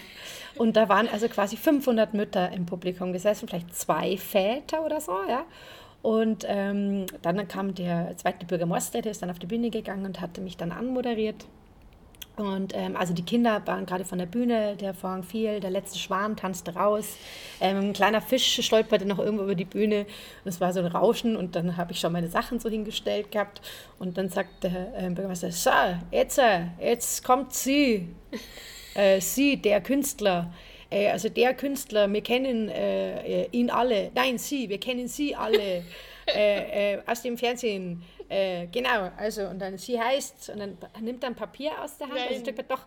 Und 0.57 0.75
da 0.75 0.89
waren 0.89 1.07
also 1.07 1.29
quasi 1.29 1.55
500 1.55 2.13
Mütter 2.13 2.51
im 2.51 2.65
Publikum 2.65 3.13
gesessen, 3.13 3.47
vielleicht 3.47 3.73
zwei 3.75 4.17
Väter 4.17 4.83
oder 4.83 4.99
so. 4.99 5.13
Ja. 5.29 5.45
Und 6.01 6.43
ähm, 6.47 7.05
dann 7.21 7.47
kam 7.47 7.75
der 7.75 8.17
zweite 8.17 8.45
Bürgermeister, 8.45 9.01
der 9.01 9.11
ist 9.11 9.21
dann 9.21 9.29
auf 9.29 9.39
die 9.39 9.45
Bühne 9.45 9.69
gegangen 9.69 10.05
und 10.05 10.19
hatte 10.19 10.41
mich 10.41 10.57
dann 10.57 10.71
anmoderiert. 10.71 11.45
Und 12.37 12.73
ähm, 12.75 12.95
also 12.95 13.13
die 13.13 13.25
Kinder 13.25 13.63
waren 13.65 13.87
gerade 13.87 14.05
von 14.05 14.19
der 14.19 14.27
Bühne, 14.27 14.75
der 14.75 14.93
Vorhang 14.93 15.23
fiel, 15.23 15.59
der 15.59 15.71
letzte 15.71 15.97
Schwarm 15.97 16.35
tanzte 16.35 16.75
raus, 16.75 17.17
ähm, 17.59 17.77
ein 17.77 17.93
kleiner 17.93 18.21
Fisch 18.21 18.63
stolperte 18.63 19.05
noch 19.05 19.17
irgendwo 19.17 19.43
über 19.43 19.55
die 19.55 19.65
Bühne. 19.65 20.01
Und 20.45 20.49
es 20.49 20.61
war 20.61 20.71
so 20.71 20.79
ein 20.79 20.85
Rauschen 20.85 21.35
und 21.35 21.55
dann 21.55 21.77
habe 21.77 21.93
ich 21.93 21.99
schon 21.99 22.13
meine 22.13 22.27
Sachen 22.27 22.59
so 22.59 22.69
hingestellt 22.69 23.31
gehabt. 23.31 23.61
Und 23.97 24.19
dann 24.19 24.29
sagt 24.29 24.63
der 24.63 24.93
äh, 24.95 25.09
Bürgermeister, 25.09 25.51
so, 25.51 25.71
jetzt, 26.11 26.37
äh, 26.37 26.65
jetzt 26.79 27.23
kommt 27.23 27.53
sie, 27.53 28.07
äh, 28.93 29.19
sie, 29.19 29.57
der 29.57 29.81
Künstler, 29.81 30.53
äh, 30.91 31.09
also 31.09 31.29
der 31.29 31.55
Künstler, 31.55 32.11
wir 32.11 32.21
kennen 32.21 32.69
äh, 32.69 33.45
ihn 33.47 33.71
alle, 33.71 34.11
nein, 34.13 34.37
sie, 34.37 34.69
wir 34.69 34.79
kennen 34.79 35.07
sie 35.07 35.35
alle 35.35 35.83
äh, 36.35 36.99
aus 37.05 37.21
dem 37.21 37.37
Fernsehen, 37.37 38.03
äh, 38.29 38.67
genau, 38.67 39.11
also 39.17 39.47
und 39.47 39.59
dann 39.59 39.77
sie 39.77 39.99
heißt, 39.99 40.49
und 40.49 40.59
dann 40.59 40.77
nimmt 40.99 41.23
er 41.23 41.29
ein 41.29 41.35
Papier 41.35 41.71
aus 41.81 41.97
der 41.97 42.07
Hand 42.07 42.17
Nein. 42.17 42.39
und 42.39 42.45
sagt 42.45 42.71
doch 42.71 42.85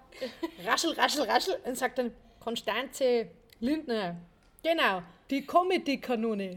raschel, 0.64 0.92
raschel, 0.92 1.22
raschel 1.22 1.56
und 1.64 1.76
sagt 1.76 1.98
dann 1.98 2.12
Konstanze 2.40 3.28
Lindner. 3.60 4.16
Genau, 4.62 5.02
die 5.30 5.46
Comedy-Kanone. 5.46 6.56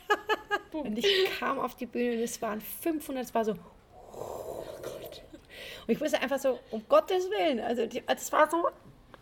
und 0.72 0.98
ich 0.98 1.06
kam 1.38 1.58
auf 1.58 1.74
die 1.74 1.86
Bühne 1.86 2.16
und 2.16 2.22
es 2.22 2.40
waren 2.40 2.60
500, 2.60 3.24
es 3.24 3.34
war 3.34 3.44
so, 3.44 3.52
oh 4.12 4.64
Gott. 4.82 5.22
Und 5.86 5.92
ich 5.92 6.00
wusste 6.00 6.20
einfach 6.20 6.38
so, 6.38 6.58
um 6.70 6.82
Gottes 6.88 7.28
Willen, 7.30 7.60
also 7.60 7.82
es 8.06 8.32
war 8.32 8.50
so 8.50 8.68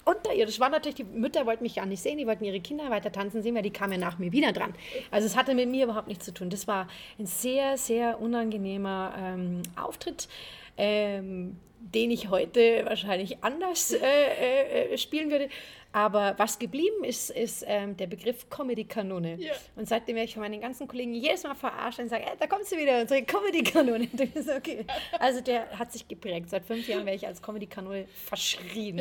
unterirdisch. 0.08 0.60
War 0.60 0.70
natürlich, 0.70 0.96
die 0.96 1.04
Mütter 1.04 1.46
wollten 1.46 1.62
mich 1.62 1.76
gar 1.76 1.86
nicht 1.86 2.02
sehen, 2.02 2.18
die 2.18 2.26
wollten 2.26 2.44
ihre 2.44 2.60
Kinder 2.60 2.90
weiter 2.90 3.12
tanzen 3.12 3.42
sehen, 3.42 3.54
weil 3.54 3.62
die 3.62 3.72
kamen 3.72 3.92
ja 3.92 3.98
nach 3.98 4.18
mir 4.18 4.32
wieder 4.32 4.52
dran. 4.52 4.74
Also 5.10 5.26
es 5.26 5.36
hatte 5.36 5.54
mit 5.54 5.68
mir 5.68 5.84
überhaupt 5.84 6.08
nichts 6.08 6.24
zu 6.24 6.32
tun. 6.32 6.50
Das 6.50 6.66
war 6.66 6.88
ein 7.18 7.26
sehr, 7.26 7.76
sehr 7.76 8.20
unangenehmer 8.20 9.14
ähm, 9.18 9.62
Auftritt. 9.76 10.28
Ähm, 10.78 11.58
den 11.94 12.10
ich 12.10 12.28
heute 12.28 12.84
wahrscheinlich 12.86 13.42
anders 13.42 13.92
äh, 13.92 13.98
äh, 13.98 14.92
äh 14.92 14.98
spielen 14.98 15.30
würde. 15.30 15.48
Aber 15.90 16.34
was 16.36 16.58
geblieben 16.58 17.02
ist, 17.02 17.30
ist 17.30 17.64
ähm, 17.66 17.96
der 17.96 18.06
Begriff 18.06 18.50
Comedy-Kanone. 18.50 19.36
Ja. 19.36 19.54
Und 19.74 19.88
seitdem 19.88 20.16
werde 20.16 20.26
ich 20.26 20.34
von 20.34 20.42
meinen 20.42 20.60
ganzen 20.60 20.86
Kollegen 20.86 21.14
jedes 21.14 21.44
Mal 21.44 21.54
verarscht 21.54 21.98
und 21.98 22.10
sage, 22.10 22.24
da 22.38 22.46
kommst 22.46 22.70
du 22.72 22.76
wieder 22.76 23.00
und 23.00 23.08
sage 23.08 23.24
Comedy-Kanone. 23.24 24.06
okay. 24.54 24.84
Also 25.18 25.40
der 25.40 25.70
hat 25.78 25.90
sich 25.92 26.06
geprägt. 26.06 26.50
Seit 26.50 26.66
fünf 26.66 26.86
Jahren 26.86 27.06
werde 27.06 27.16
ich 27.16 27.26
als 27.26 27.40
Comedy-Kanone 27.40 28.04
verschrien. 28.26 28.98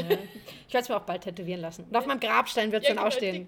Ich 0.68 0.74
werde 0.74 0.84
es 0.84 0.90
mir 0.90 0.96
auch 0.96 1.06
bald 1.06 1.24
tätowieren 1.24 1.60
lassen. 1.60 1.84
Und 1.90 1.96
auf 1.96 2.06
meinem 2.06 2.22
Grabstein 2.22 2.72
wird 2.72 2.84
es 2.84 2.90
ja, 2.90 2.96
dann 2.96 3.04
auch 3.06 3.12
stehen. 3.12 3.46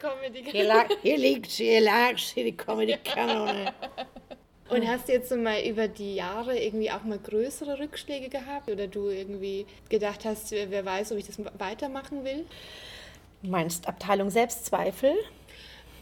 Hier, 0.52 0.66
lag, 0.66 0.90
hier 1.02 1.18
liegt 1.18 1.50
sie, 1.50 1.66
hier 1.66 1.82
lag 1.82 2.18
sie, 2.18 2.44
die 2.44 2.58
Comedy-Kanone. 2.58 3.74
Und 4.70 4.88
hast 4.88 5.08
du 5.08 5.14
jetzt 5.14 5.36
mal 5.36 5.62
über 5.62 5.88
die 5.88 6.16
Jahre 6.16 6.58
irgendwie 6.58 6.92
auch 6.92 7.04
mal 7.04 7.18
größere 7.18 7.80
Rückschläge 7.80 8.30
gehabt 8.30 8.70
oder 8.70 8.88
du 8.88 9.10
irgendwie 9.10 9.66
gedacht 9.90 10.26
hast, 10.26 10.52
wer 10.52 10.86
weiß, 10.86 11.12
ob 11.12 11.18
ich 11.18 11.28
das 11.28 11.40
weitermachen 11.58 12.24
will? 12.24 12.46
Meinst 13.42 13.88
Abteilung 13.88 14.30
Selbstzweifel? 14.30 15.14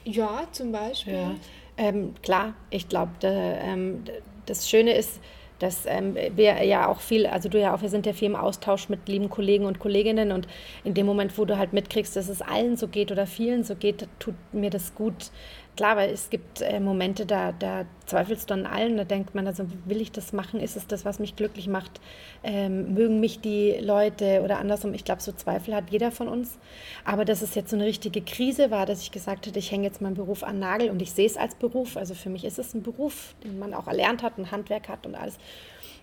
Ja, 0.03 0.47
zum 0.51 0.71
Beispiel. 0.71 1.13
Ja. 1.13 1.35
Ähm, 1.77 2.13
klar, 2.23 2.55
ich 2.69 2.89
glaube, 2.89 3.11
ähm, 3.23 4.03
das 4.45 4.69
Schöne 4.69 4.93
ist, 4.93 5.19
dass 5.59 5.85
ähm, 5.85 6.15
wir 6.35 6.63
ja 6.63 6.87
auch 6.87 6.99
viel, 6.99 7.25
also 7.25 7.49
du 7.49 7.59
ja 7.59 7.73
auch, 7.73 7.81
wir 7.81 7.89
sind 7.89 8.05
ja 8.05 8.13
viel 8.13 8.27
im 8.27 8.35
Austausch 8.35 8.89
mit 8.89 9.07
lieben 9.07 9.29
Kollegen 9.29 9.65
und 9.65 9.79
Kolleginnen 9.79 10.31
und 10.31 10.47
in 10.83 10.93
dem 10.93 11.05
Moment, 11.05 11.37
wo 11.37 11.45
du 11.45 11.57
halt 11.57 11.73
mitkriegst, 11.73 12.15
dass 12.15 12.29
es 12.29 12.41
allen 12.41 12.77
so 12.77 12.87
geht 12.87 13.11
oder 13.11 13.25
vielen 13.25 13.63
so 13.63 13.75
geht, 13.75 14.07
tut 14.19 14.35
mir 14.51 14.69
das 14.69 14.93
gut, 14.93 15.31
klar, 15.77 15.95
weil 15.95 16.09
es 16.09 16.29
gibt 16.29 16.61
äh, 16.61 16.81
Momente, 16.81 17.25
da, 17.25 17.53
da 17.53 17.85
zweifelst 18.05 18.49
du 18.49 18.55
an 18.55 18.65
allen, 18.65 18.97
da 18.97 19.05
denkt 19.05 19.35
man, 19.35 19.47
also 19.47 19.65
will 19.85 20.01
ich 20.01 20.11
das 20.11 20.33
machen, 20.33 20.59
ist 20.59 20.75
es 20.75 20.87
das, 20.87 21.05
was 21.05 21.19
mich 21.19 21.37
glücklich 21.37 21.67
macht, 21.67 22.01
ähm, 22.43 22.93
mögen 22.93 23.21
mich 23.21 23.39
die 23.39 23.77
Leute 23.79 24.41
oder 24.43 24.59
andersrum, 24.59 24.93
ich 24.93 25.05
glaube, 25.05 25.21
so 25.21 25.31
Zweifel 25.31 25.73
hat 25.73 25.89
jeder 25.89 26.11
von 26.11 26.27
uns, 26.27 26.57
aber 27.05 27.23
dass 27.23 27.41
es 27.41 27.55
jetzt 27.55 27.69
so 27.69 27.77
eine 27.77 27.85
richtige 27.85 28.21
Krise 28.21 28.71
war, 28.71 28.85
dass 28.85 29.01
ich 29.01 29.11
gesagt 29.11 29.47
hätte, 29.47 29.59
ich 29.59 29.71
hänge 29.71 29.85
jetzt 29.85 30.01
meinen 30.01 30.15
Beruf 30.15 30.43
an 30.43 30.59
Nagel 30.59 30.89
und 30.89 31.01
ich 31.01 31.13
sehe 31.13 31.27
es 31.27 31.37
als 31.37 31.55
Beruf, 31.55 31.95
also 31.95 32.13
für 32.13 32.29
mich 32.29 32.43
ist 32.43 32.59
es 32.59 32.73
ein 32.73 32.83
Beruf, 32.83 33.35
den 33.43 33.57
man 33.59 33.73
auch 33.73 33.87
erlernt 33.87 34.23
hat, 34.23 34.37
ein 34.37 34.51
Handwerk 34.51 34.89
hat 34.89 35.05
und 35.05 35.15
alles 35.15 35.37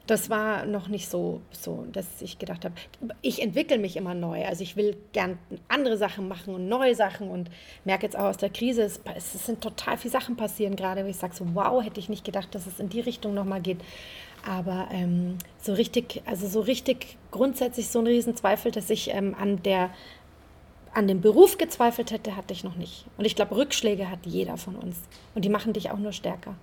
das 0.06 0.28
war 0.28 0.66
noch 0.66 0.88
nicht 0.88 1.08
so, 1.08 1.40
so, 1.50 1.86
dass 1.90 2.20
ich 2.20 2.38
gedacht 2.38 2.64
habe, 2.64 2.74
ich 3.22 3.40
entwickle 3.40 3.78
mich 3.78 3.96
immer 3.96 4.12
neu. 4.12 4.44
Also 4.44 4.62
ich 4.62 4.76
will 4.76 4.96
gern 5.12 5.38
andere 5.68 5.96
Sachen 5.96 6.28
machen 6.28 6.54
und 6.54 6.68
neue 6.68 6.94
Sachen 6.94 7.30
und 7.30 7.50
merke 7.84 8.04
jetzt 8.04 8.16
auch 8.16 8.24
aus 8.24 8.36
der 8.36 8.50
Krise, 8.50 8.82
es, 8.82 9.00
es 9.16 9.46
sind 9.46 9.62
total 9.62 9.96
viele 9.96 10.12
Sachen 10.12 10.36
passieren 10.36 10.76
gerade, 10.76 11.04
wo 11.04 11.08
ich 11.08 11.16
sage 11.16 11.34
so, 11.34 11.46
wow, 11.54 11.82
hätte 11.82 12.00
ich 12.00 12.10
nicht 12.10 12.24
gedacht, 12.24 12.54
dass 12.54 12.66
es 12.66 12.80
in 12.80 12.90
die 12.90 13.00
Richtung 13.00 13.32
nochmal 13.32 13.62
geht. 13.62 13.78
Aber 14.46 14.88
ähm, 14.92 15.38
so 15.62 15.72
richtig, 15.72 16.22
also 16.26 16.46
so 16.48 16.60
richtig 16.60 17.16
grundsätzlich 17.30 17.88
so 17.88 18.00
ein 18.00 18.06
Riesenzweifel, 18.06 18.72
dass 18.72 18.90
ich 18.90 19.14
ähm, 19.14 19.34
an 19.38 19.62
der 19.62 19.90
an 20.92 21.08
dem 21.08 21.20
Beruf 21.20 21.58
gezweifelt 21.58 22.12
hätte, 22.12 22.36
hatte 22.36 22.52
ich 22.52 22.62
noch 22.62 22.76
nicht. 22.76 23.06
Und 23.16 23.24
ich 23.24 23.34
glaube, 23.34 23.56
Rückschläge 23.56 24.10
hat 24.10 24.26
jeder 24.26 24.56
von 24.56 24.76
uns. 24.76 24.96
Und 25.34 25.44
die 25.44 25.48
machen 25.48 25.72
dich 25.72 25.90
auch 25.90 25.98
nur 25.98 26.12
stärker. 26.12 26.54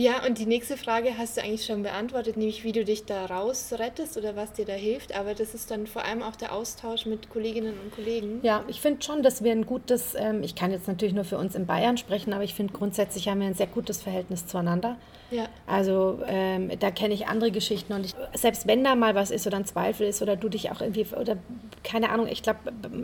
Ja, 0.00 0.24
und 0.26 0.38
die 0.38 0.46
nächste 0.46 0.78
Frage 0.78 1.18
hast 1.18 1.36
du 1.36 1.42
eigentlich 1.42 1.66
schon 1.66 1.82
beantwortet, 1.82 2.38
nämlich 2.38 2.64
wie 2.64 2.72
du 2.72 2.86
dich 2.86 3.04
da 3.04 3.26
rausrettest 3.26 4.16
oder 4.16 4.34
was 4.34 4.54
dir 4.54 4.64
da 4.64 4.72
hilft. 4.72 5.14
Aber 5.14 5.34
das 5.34 5.52
ist 5.52 5.70
dann 5.70 5.86
vor 5.86 6.06
allem 6.06 6.22
auch 6.22 6.36
der 6.36 6.54
Austausch 6.54 7.04
mit 7.04 7.28
Kolleginnen 7.28 7.74
und 7.78 7.94
Kollegen. 7.94 8.40
Ja, 8.42 8.64
ich 8.66 8.80
finde 8.80 9.02
schon, 9.02 9.22
dass 9.22 9.44
wir 9.44 9.52
ein 9.52 9.66
gutes, 9.66 10.14
ähm, 10.16 10.42
ich 10.42 10.54
kann 10.54 10.70
jetzt 10.70 10.88
natürlich 10.88 11.12
nur 11.12 11.24
für 11.24 11.36
uns 11.36 11.54
in 11.54 11.66
Bayern 11.66 11.98
sprechen, 11.98 12.32
aber 12.32 12.44
ich 12.44 12.54
finde 12.54 12.72
grundsätzlich 12.72 13.28
haben 13.28 13.40
wir 13.40 13.46
ein 13.46 13.54
sehr 13.54 13.66
gutes 13.66 14.00
Verhältnis 14.00 14.46
zueinander. 14.46 14.96
Ja. 15.30 15.50
Also 15.66 16.20
ähm, 16.26 16.70
da 16.80 16.90
kenne 16.90 17.12
ich 17.12 17.26
andere 17.26 17.50
Geschichten 17.50 17.92
und 17.92 18.06
ich, 18.06 18.14
selbst 18.32 18.66
wenn 18.66 18.82
da 18.82 18.94
mal 18.94 19.14
was 19.14 19.30
ist 19.30 19.46
oder 19.46 19.58
ein 19.58 19.66
Zweifel 19.66 20.06
ist 20.06 20.22
oder 20.22 20.34
du 20.34 20.48
dich 20.48 20.70
auch 20.70 20.80
irgendwie, 20.80 21.04
oder 21.14 21.36
keine 21.84 22.08
Ahnung, 22.08 22.26
ich 22.26 22.42
glaube, 22.42 22.60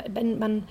wenn 0.09 0.39
man 0.39 0.67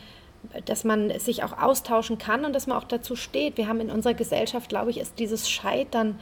dass 0.65 0.83
man 0.83 1.17
sich 1.19 1.43
auch 1.43 1.57
austauschen 1.57 2.17
kann 2.17 2.45
und 2.45 2.53
dass 2.53 2.67
man 2.67 2.77
auch 2.77 2.83
dazu 2.83 3.15
steht. 3.15 3.57
Wir 3.57 3.67
haben 3.67 3.79
in 3.79 3.91
unserer 3.91 4.13
Gesellschaft, 4.13 4.69
glaube 4.69 4.91
ich, 4.91 4.99
ist 4.99 5.19
dieses 5.19 5.49
Scheitern 5.49 6.19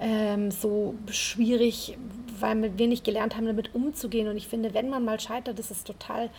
ähm, 0.00 0.50
so 0.50 0.94
schwierig, 1.10 1.96
weil 2.38 2.78
wir 2.78 2.86
nicht 2.86 3.04
gelernt 3.04 3.36
haben, 3.36 3.46
damit 3.46 3.74
umzugehen. 3.74 4.28
Und 4.28 4.36
ich 4.36 4.48
finde, 4.48 4.74
wenn 4.74 4.90
man 4.90 5.04
mal 5.04 5.20
scheitert, 5.20 5.58
ist 5.58 5.70
es 5.70 5.84
total 5.84 6.30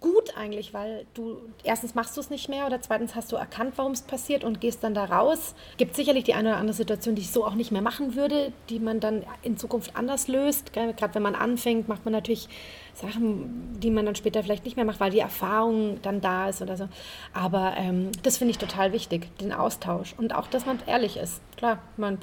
gut 0.00 0.36
eigentlich, 0.36 0.72
weil 0.72 1.06
du 1.14 1.38
erstens 1.62 1.94
machst 1.94 2.16
du 2.16 2.20
es 2.20 2.30
nicht 2.30 2.48
mehr 2.48 2.66
oder 2.66 2.80
zweitens 2.80 3.14
hast 3.14 3.30
du 3.32 3.36
erkannt, 3.36 3.74
warum 3.76 3.92
es 3.92 4.02
passiert 4.02 4.44
und 4.44 4.60
gehst 4.60 4.82
dann 4.82 4.94
da 4.94 5.04
raus. 5.04 5.54
Gibt 5.76 5.94
sicherlich 5.94 6.24
die 6.24 6.34
eine 6.34 6.50
oder 6.50 6.58
andere 6.58 6.74
Situation, 6.74 7.14
die 7.14 7.22
ich 7.22 7.30
so 7.30 7.44
auch 7.44 7.54
nicht 7.54 7.70
mehr 7.70 7.82
machen 7.82 8.14
würde, 8.16 8.52
die 8.70 8.78
man 8.78 9.00
dann 9.00 9.24
in 9.42 9.56
Zukunft 9.58 9.96
anders 9.96 10.28
löst. 10.28 10.72
Gerade 10.72 11.14
wenn 11.14 11.22
man 11.22 11.34
anfängt, 11.34 11.88
macht 11.88 12.04
man 12.04 12.12
natürlich 12.12 12.48
Sachen, 12.94 13.78
die 13.80 13.90
man 13.90 14.06
dann 14.06 14.14
später 14.14 14.42
vielleicht 14.42 14.64
nicht 14.64 14.76
mehr 14.76 14.86
macht, 14.86 15.00
weil 15.00 15.10
die 15.10 15.20
Erfahrung 15.20 16.00
dann 16.02 16.20
da 16.20 16.48
ist 16.48 16.62
oder 16.62 16.76
so. 16.76 16.88
Aber 17.34 17.74
ähm, 17.76 18.10
das 18.22 18.38
finde 18.38 18.52
ich 18.52 18.58
total 18.58 18.92
wichtig, 18.92 19.28
den 19.38 19.52
Austausch 19.52 20.14
und 20.16 20.34
auch, 20.34 20.46
dass 20.46 20.64
man 20.64 20.78
ehrlich 20.86 21.16
ist. 21.16 21.40
Klar, 21.56 21.78
man 21.96 22.18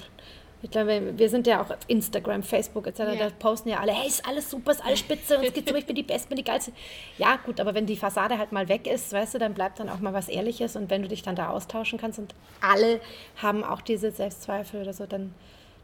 ich 0.62 0.72
glaube, 0.72 1.14
wir 1.18 1.30
sind 1.30 1.46
ja 1.46 1.62
auch 1.62 1.70
auf 1.70 1.78
Instagram, 1.88 2.42
Facebook 2.42 2.88
etc. 2.88 3.00
Ja. 3.00 3.16
Da 3.16 3.30
posten 3.30 3.70
ja 3.70 3.80
alle, 3.80 3.92
hey, 3.92 4.08
ist 4.08 4.28
alles 4.28 4.50
super, 4.50 4.72
ist 4.72 4.84
alles 4.84 5.00
spitze 5.00 5.38
und 5.38 5.46
es 5.46 5.54
geht 5.54 5.70
so, 5.70 5.76
ich 5.76 5.86
bin 5.86 5.96
die 5.96 6.04
Beste, 6.04 6.30
bin 6.30 6.38
die 6.38 6.44
Geilste. 6.44 6.72
Ja, 7.18 7.38
gut, 7.38 7.60
aber 7.60 7.76
wenn 7.76 7.86
die 7.86 7.96
Fassade 7.96 8.38
halt 8.38 8.52
mal 8.52 8.68
weg 8.68 8.88
ist, 8.88 9.14
weißt 9.14 9.36
du, 9.36 9.38
dann 9.38 9.54
bleibt 9.54 9.80
dann 9.80 9.90
auch 9.90 10.00
mal 10.00 10.14
was 10.14 10.30
Ehrliches 10.30 10.76
und 10.76 10.90
wenn 10.90 11.04
du 11.04 11.08
dich 11.08 11.22
dann 11.22 11.36
da 11.36 11.50
austauschen 11.50 12.00
kannst 12.00 12.18
und 12.18 12.34
alle 12.62 13.00
haben 13.38 13.64
auch 13.64 13.82
diese 13.82 14.12
Selbstzweifel 14.12 14.82
oder 14.82 14.94
so, 14.94 15.06
dann 15.06 15.34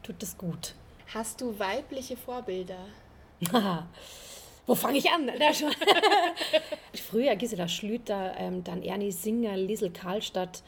tut 0.02 0.16
das 0.22 0.38
gut. 0.38 0.74
Hast 1.14 1.42
du 1.42 1.58
weibliche 1.60 2.18
Vorbilder? 2.18 2.80
Wo 4.66 4.76
fange 4.76 4.98
ich 4.98 5.12
an? 5.12 5.30
Früher 7.10 7.36
Gisela 7.36 7.68
Schlüter, 7.68 8.34
ähm, 8.38 8.64
dann 8.64 8.82
Ernie 8.82 9.12
Singer, 9.12 9.58
Liesel 9.58 9.92
Karlstadt, 9.92 10.64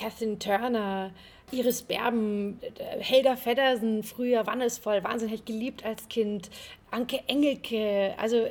Catherine 0.00 0.38
Turner, 0.38 1.10
Iris 1.52 1.82
Berben, 1.82 2.58
Helga 3.00 3.36
Feddersen, 3.36 4.02
früher 4.02 4.46
Wannesvoll, 4.46 5.04
wahnsinnig 5.04 5.44
geliebt 5.44 5.84
als 5.84 6.08
Kind, 6.08 6.48
Anke 6.90 7.20
Engelke. 7.26 8.14
Also 8.16 8.46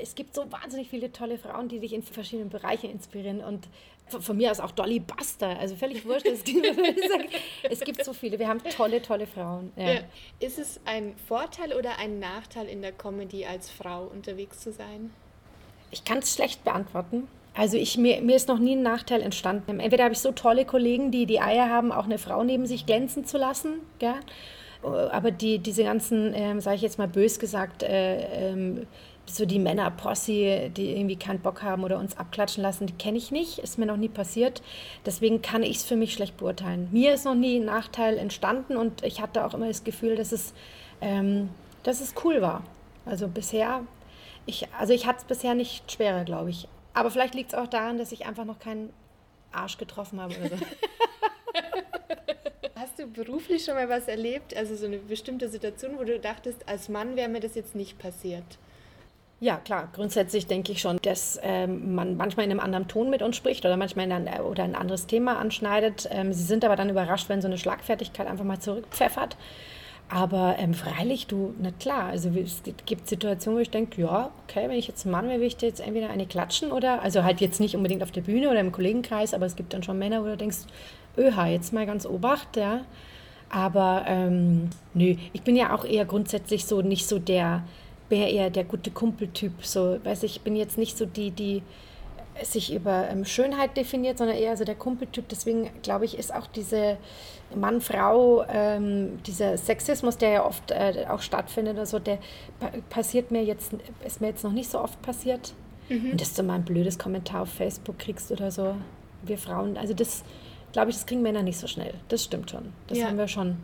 es 0.00 0.14
gibt 0.14 0.34
so 0.34 0.50
wahnsinnig 0.50 0.88
viele 0.88 1.12
tolle 1.12 1.38
Frauen, 1.38 1.68
die 1.68 1.78
dich 1.78 1.92
in 1.92 2.02
verschiedenen 2.02 2.48
Bereichen 2.48 2.90
inspirieren 2.90 3.40
und 3.40 3.68
von 4.08 4.38
mir 4.38 4.50
aus 4.50 4.58
auch 4.58 4.70
Dolly 4.70 5.00
Buster, 5.00 5.58
also 5.58 5.76
völlig 5.76 6.06
wurscht. 6.06 6.26
Es 6.26 6.42
gibt, 6.42 6.66
es 7.62 7.80
gibt 7.80 8.02
so 8.04 8.14
viele, 8.14 8.38
wir 8.38 8.48
haben 8.48 8.62
tolle, 8.64 9.02
tolle 9.02 9.26
Frauen. 9.26 9.70
Ja. 9.76 9.92
Ja. 9.92 10.00
Ist 10.40 10.58
es 10.58 10.80
ein 10.86 11.14
Vorteil 11.28 11.74
oder 11.74 11.98
ein 11.98 12.18
Nachteil 12.18 12.66
in 12.68 12.80
der 12.80 12.92
Comedy 12.92 13.44
als 13.44 13.70
Frau 13.70 14.04
unterwegs 14.04 14.60
zu 14.60 14.72
sein? 14.72 15.10
Ich 15.90 16.04
kann 16.04 16.18
es 16.18 16.34
schlecht 16.34 16.64
beantworten. 16.64 17.28
Also 17.58 17.76
ich, 17.76 17.98
mir, 17.98 18.22
mir 18.22 18.36
ist 18.36 18.46
noch 18.46 18.60
nie 18.60 18.76
ein 18.76 18.82
Nachteil 18.82 19.20
entstanden. 19.20 19.80
Entweder 19.80 20.04
habe 20.04 20.14
ich 20.14 20.20
so 20.20 20.30
tolle 20.30 20.64
Kollegen, 20.64 21.10
die 21.10 21.26
die 21.26 21.40
Eier 21.40 21.68
haben, 21.68 21.90
auch 21.90 22.04
eine 22.04 22.18
Frau 22.18 22.44
neben 22.44 22.66
sich 22.66 22.86
glänzen 22.86 23.24
zu 23.24 23.36
lassen, 23.36 23.80
ja? 24.00 24.14
aber 24.82 25.32
die, 25.32 25.58
diese 25.58 25.82
ganzen, 25.82 26.34
ähm, 26.34 26.60
sage 26.60 26.76
ich 26.76 26.82
jetzt 26.82 26.98
mal 26.98 27.08
bös 27.08 27.40
gesagt, 27.40 27.82
äh, 27.82 28.50
ähm, 28.50 28.86
so 29.26 29.44
die 29.44 29.58
Männer-Posse, 29.58 30.70
die 30.70 30.92
irgendwie 30.92 31.16
keinen 31.16 31.40
Bock 31.40 31.62
haben 31.62 31.82
oder 31.82 31.98
uns 31.98 32.16
abklatschen 32.16 32.62
lassen, 32.62 32.86
die 32.86 32.92
kenne 32.92 33.18
ich 33.18 33.32
nicht, 33.32 33.58
ist 33.58 33.76
mir 33.76 33.86
noch 33.86 33.96
nie 33.96 34.08
passiert. 34.08 34.62
Deswegen 35.04 35.42
kann 35.42 35.64
ich 35.64 35.78
es 35.78 35.84
für 35.84 35.96
mich 35.96 36.12
schlecht 36.12 36.36
beurteilen. 36.36 36.88
Mir 36.92 37.12
ist 37.12 37.24
noch 37.24 37.34
nie 37.34 37.58
ein 37.58 37.64
Nachteil 37.64 38.18
entstanden 38.18 38.76
und 38.76 39.02
ich 39.02 39.20
hatte 39.20 39.44
auch 39.44 39.52
immer 39.52 39.66
das 39.66 39.82
Gefühl, 39.82 40.14
dass 40.14 40.30
es, 40.30 40.54
ähm, 41.00 41.48
dass 41.82 42.00
es 42.00 42.14
cool 42.22 42.40
war. 42.40 42.62
Also 43.04 43.26
bisher, 43.26 43.80
ich, 44.46 44.68
also 44.78 44.92
ich 44.92 45.08
hatte 45.08 45.18
es 45.18 45.24
bisher 45.24 45.56
nicht 45.56 45.90
schwerer, 45.90 46.22
glaube 46.22 46.50
ich. 46.50 46.68
Aber 46.98 47.12
vielleicht 47.12 47.36
liegt 47.36 47.52
es 47.52 47.58
auch 47.58 47.68
daran, 47.68 47.96
dass 47.96 48.10
ich 48.10 48.26
einfach 48.26 48.44
noch 48.44 48.58
keinen 48.58 48.92
Arsch 49.52 49.78
getroffen 49.78 50.20
habe 50.20 50.34
oder 50.34 50.48
so. 50.48 50.56
Hast 52.74 52.98
du 52.98 53.06
beruflich 53.06 53.64
schon 53.64 53.74
mal 53.74 53.88
was 53.88 54.08
erlebt, 54.08 54.56
also 54.56 54.74
so 54.74 54.86
eine 54.86 54.98
bestimmte 54.98 55.48
Situation, 55.48 55.96
wo 55.96 56.02
du 56.02 56.18
dachtest, 56.18 56.68
als 56.68 56.88
Mann 56.88 57.14
wäre 57.14 57.28
mir 57.28 57.38
das 57.38 57.54
jetzt 57.54 57.76
nicht 57.76 58.00
passiert? 58.00 58.42
Ja, 59.38 59.58
klar. 59.58 59.88
Grundsätzlich 59.92 60.48
denke 60.48 60.72
ich 60.72 60.80
schon, 60.80 60.96
dass 61.02 61.38
ähm, 61.44 61.94
man 61.94 62.16
manchmal 62.16 62.46
in 62.46 62.50
einem 62.50 62.58
anderen 62.58 62.88
Ton 62.88 63.10
mit 63.10 63.22
uns 63.22 63.36
spricht 63.36 63.64
oder 63.64 63.76
manchmal 63.76 64.10
ein, 64.10 64.40
oder 64.40 64.64
ein 64.64 64.74
anderes 64.74 65.06
Thema 65.06 65.38
anschneidet. 65.38 66.08
Ähm, 66.10 66.32
sie 66.32 66.42
sind 66.42 66.64
aber 66.64 66.74
dann 66.74 66.90
überrascht, 66.90 67.28
wenn 67.28 67.40
so 67.40 67.46
eine 67.46 67.58
Schlagfertigkeit 67.58 68.26
einfach 68.26 68.44
mal 68.44 68.58
zurückpfeffert. 68.58 69.36
Aber 70.10 70.56
ähm, 70.58 70.72
freilich, 70.72 71.26
du, 71.26 71.54
na 71.60 71.70
klar, 71.70 72.06
also 72.06 72.30
es 72.30 72.62
gibt 72.86 73.08
Situationen, 73.08 73.58
wo 73.58 73.60
ich 73.60 73.70
denke, 73.70 74.00
ja, 74.00 74.30
okay, 74.44 74.66
wenn 74.68 74.78
ich 74.78 74.88
jetzt 74.88 75.04
ein 75.04 75.10
Mann 75.10 75.26
wäre, 75.26 75.36
würde 75.36 75.46
ich 75.46 75.56
dir 75.56 75.68
jetzt 75.68 75.80
entweder 75.80 76.08
eine 76.08 76.26
klatschen 76.26 76.72
oder, 76.72 77.02
also 77.02 77.24
halt 77.24 77.42
jetzt 77.42 77.60
nicht 77.60 77.76
unbedingt 77.76 78.02
auf 78.02 78.10
der 78.10 78.22
Bühne 78.22 78.48
oder 78.48 78.60
im 78.60 78.72
Kollegenkreis, 78.72 79.34
aber 79.34 79.44
es 79.44 79.54
gibt 79.54 79.74
dann 79.74 79.82
schon 79.82 79.98
Männer, 79.98 80.22
wo 80.22 80.26
du 80.26 80.36
denkst, 80.38 80.58
öha, 81.18 81.46
jetzt 81.48 81.74
mal 81.74 81.84
ganz 81.84 82.06
obacht, 82.06 82.56
ja. 82.56 82.86
Aber 83.50 84.04
ähm, 84.06 84.70
nö, 84.94 85.16
ich 85.32 85.42
bin 85.42 85.56
ja 85.56 85.74
auch 85.74 85.84
eher 85.84 86.06
grundsätzlich 86.06 86.64
so 86.64 86.80
nicht 86.80 87.06
so 87.06 87.18
der, 87.18 87.64
ja 88.10 88.26
eher 88.26 88.50
der 88.50 88.64
gute 88.64 88.90
Kumpeltyp, 88.90 89.52
so, 89.62 89.98
weiß 90.02 90.22
ich, 90.22 90.40
bin 90.40 90.56
jetzt 90.56 90.78
nicht 90.78 90.96
so 90.96 91.04
die, 91.04 91.30
die 91.30 91.62
sich 92.42 92.72
über 92.72 93.08
ähm, 93.10 93.24
Schönheit 93.24 93.76
definiert, 93.76 94.18
sondern 94.18 94.36
eher 94.36 94.56
so 94.56 94.64
der 94.64 94.74
Kumpeltyp. 94.74 95.28
Deswegen 95.28 95.70
glaube 95.82 96.04
ich, 96.04 96.18
ist 96.18 96.34
auch 96.34 96.46
diese 96.46 96.96
Mann-Frau, 97.54 98.44
ähm, 98.48 99.22
dieser 99.26 99.56
Sexismus, 99.56 100.18
der 100.18 100.30
ja 100.30 100.46
oft 100.46 100.70
äh, 100.70 101.06
auch 101.08 101.22
stattfindet 101.22 101.74
oder 101.74 101.86
so, 101.86 101.98
der 101.98 102.18
passiert 102.90 103.30
mir 103.30 103.42
jetzt, 103.44 103.72
ist 104.04 104.20
mir 104.20 104.28
jetzt 104.28 104.44
noch 104.44 104.52
nicht 104.52 104.70
so 104.70 104.80
oft 104.80 105.00
passiert. 105.02 105.54
Mhm. 105.88 106.12
Und 106.12 106.20
dass 106.20 106.34
du 106.34 106.42
mal 106.42 106.54
ein 106.54 106.64
blödes 106.64 106.98
Kommentar 106.98 107.42
auf 107.42 107.50
Facebook 107.50 107.98
kriegst 107.98 108.30
oder 108.30 108.50
so. 108.50 108.74
Wir 109.22 109.38
Frauen, 109.38 109.76
also 109.76 109.94
das, 109.94 110.22
glaube 110.72 110.90
ich, 110.90 110.96
das 110.96 111.06
kriegen 111.06 111.22
Männer 111.22 111.42
nicht 111.42 111.58
so 111.58 111.66
schnell. 111.66 111.94
Das 112.08 112.24
stimmt 112.24 112.50
schon. 112.50 112.72
Das 112.86 112.98
ja. 112.98 113.06
haben 113.06 113.18
wir 113.18 113.28
schon. 113.28 113.56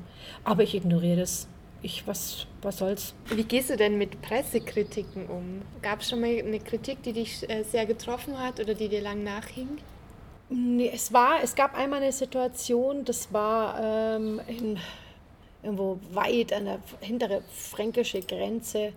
Aber 0.42 0.62
ich 0.62 0.74
ignoriere 0.74 1.20
das. 1.20 1.46
Ich, 1.84 2.06
was, 2.06 2.46
was 2.62 2.78
soll's? 2.78 3.14
Wie 3.26 3.44
gehst 3.44 3.68
du 3.68 3.76
denn 3.76 3.98
mit 3.98 4.22
Pressekritiken 4.22 5.26
um? 5.26 5.60
Gab 5.82 6.00
es 6.00 6.08
schon 6.08 6.22
mal 6.22 6.30
eine 6.30 6.58
Kritik, 6.58 7.02
die 7.02 7.12
dich 7.12 7.46
äh, 7.50 7.62
sehr 7.62 7.84
getroffen 7.84 8.38
hat 8.38 8.58
oder 8.58 8.72
die 8.72 8.88
dir 8.88 9.02
lang 9.02 9.22
nachhing? 9.22 9.68
Nee, 10.48 10.90
es 10.94 11.12
war, 11.12 11.42
es 11.42 11.54
gab 11.54 11.76
einmal 11.76 12.00
eine 12.00 12.10
Situation, 12.10 13.04
das 13.04 13.34
war 13.34 13.78
ähm, 14.16 14.40
in, 14.46 14.78
irgendwo 15.62 16.00
weit 16.12 16.54
an 16.54 16.64
der 16.64 16.78
hintere 17.00 17.42
fränkische 17.52 18.20
Grenze. 18.20 18.94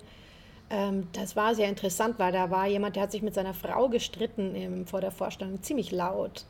Ähm, 0.70 1.10
das 1.12 1.36
war 1.36 1.56
sehr 1.56 1.68
interessant, 1.68 2.18
weil 2.20 2.32
da 2.32 2.50
war 2.50 2.68
jemand, 2.68 2.96
der 2.96 3.04
hat 3.04 3.12
sich 3.12 3.22
mit 3.22 3.34
seiner 3.34 3.54
Frau 3.54 3.90
gestritten 3.90 4.56
ähm, 4.56 4.88
vor 4.88 5.02
der 5.02 5.12
Vorstellung, 5.12 5.62
ziemlich 5.62 5.92
laut. 5.92 6.46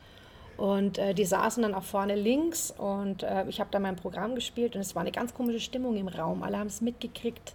Und 0.57 0.97
äh, 0.97 1.13
die 1.13 1.25
saßen 1.25 1.61
dann 1.61 1.75
auch 1.75 1.83
vorne 1.83 2.15
links 2.15 2.73
und 2.75 3.21
äh, 3.21 3.47
ich 3.47 3.59
habe 3.59 3.69
da 3.71 3.79
mein 3.79 3.95
Programm 3.95 4.33
gespielt 4.33 4.75
und 4.75 4.81
es 4.81 4.95
war 4.95 5.01
eine 5.01 5.11
ganz 5.11 5.33
komische 5.33 5.59
Stimmung 5.59 5.95
im 5.97 6.07
Raum. 6.07 6.41
Alle 6.41 6.57
haben 6.57 6.67
es 6.67 6.81
mitgekriegt. 6.81 7.53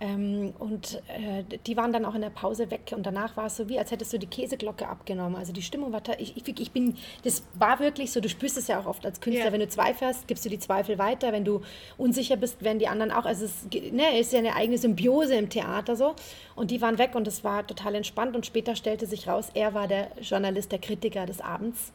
Ähm, 0.00 0.52
und 0.60 1.02
äh, 1.08 1.42
die 1.66 1.76
waren 1.76 1.92
dann 1.92 2.04
auch 2.04 2.14
in 2.14 2.20
der 2.20 2.30
Pause 2.30 2.70
weg 2.70 2.92
und 2.94 3.04
danach 3.04 3.36
war 3.36 3.46
es 3.46 3.56
so 3.56 3.68
wie, 3.68 3.80
als 3.80 3.90
hättest 3.90 4.12
du 4.12 4.18
die 4.18 4.28
Käseglocke 4.28 4.86
abgenommen. 4.86 5.34
Also 5.34 5.52
die 5.52 5.62
Stimmung 5.62 5.92
war, 5.92 6.02
ich, 6.18 6.36
ich, 6.36 6.60
ich 6.60 6.70
bin, 6.70 6.96
das 7.24 7.42
war 7.54 7.80
wirklich 7.80 8.12
so, 8.12 8.20
du 8.20 8.28
spürst 8.28 8.56
es 8.58 8.68
ja 8.68 8.78
auch 8.78 8.86
oft 8.86 9.04
als 9.04 9.20
Künstler, 9.20 9.46
yeah. 9.46 9.52
wenn 9.52 9.60
du 9.60 9.68
zweifelst, 9.68 10.28
gibst 10.28 10.44
du 10.44 10.50
die 10.50 10.60
Zweifel 10.60 10.98
weiter, 10.98 11.32
wenn 11.32 11.44
du 11.44 11.62
unsicher 11.96 12.36
bist, 12.36 12.62
werden 12.62 12.78
die 12.78 12.86
anderen 12.86 13.10
auch, 13.10 13.24
also 13.24 13.46
es 13.46 13.66
ne, 13.90 14.20
ist 14.20 14.32
ja 14.32 14.38
eine 14.38 14.54
eigene 14.54 14.78
Symbiose 14.78 15.34
im 15.34 15.48
Theater 15.48 15.96
so 15.96 16.14
und 16.54 16.70
die 16.70 16.80
waren 16.80 16.98
weg 16.98 17.16
und 17.16 17.26
es 17.26 17.42
war 17.42 17.66
total 17.66 17.96
entspannt 17.96 18.36
und 18.36 18.46
später 18.46 18.76
stellte 18.76 19.06
sich 19.06 19.26
raus, 19.26 19.50
er 19.54 19.74
war 19.74 19.88
der 19.88 20.12
Journalist, 20.20 20.70
der 20.70 20.78
Kritiker 20.78 21.26
des 21.26 21.40
Abends 21.40 21.92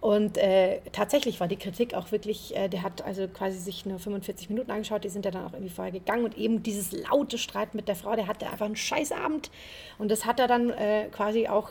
und 0.00 0.38
äh, 0.38 0.80
tatsächlich 0.92 1.40
war 1.40 1.48
die 1.48 1.56
Kritik 1.56 1.92
auch 1.92 2.10
wirklich, 2.10 2.56
äh, 2.56 2.68
der 2.68 2.82
hat 2.82 3.02
also 3.02 3.28
quasi 3.28 3.58
sich 3.58 3.84
nur 3.84 3.98
45 3.98 4.48
Minuten 4.48 4.70
angeschaut, 4.70 5.04
die 5.04 5.10
sind 5.10 5.26
ja 5.26 5.30
dann 5.30 5.44
auch 5.44 5.52
irgendwie 5.52 5.72
vorher 5.72 5.92
gegangen 5.92 6.24
und 6.24 6.38
eben 6.38 6.62
dieses 6.62 6.92
laute 6.92 7.36
Streit 7.36 7.74
mit 7.74 7.86
der 7.86 7.96
Frau, 7.96 8.16
der 8.16 8.26
hatte 8.26 8.48
einfach 8.48 8.64
einen 8.64 8.76
Scheißabend 8.76 9.50
und 9.98 10.10
das 10.10 10.24
hat 10.24 10.40
er 10.40 10.48
dann 10.48 10.70
äh, 10.70 11.08
quasi 11.12 11.48
auch, 11.48 11.70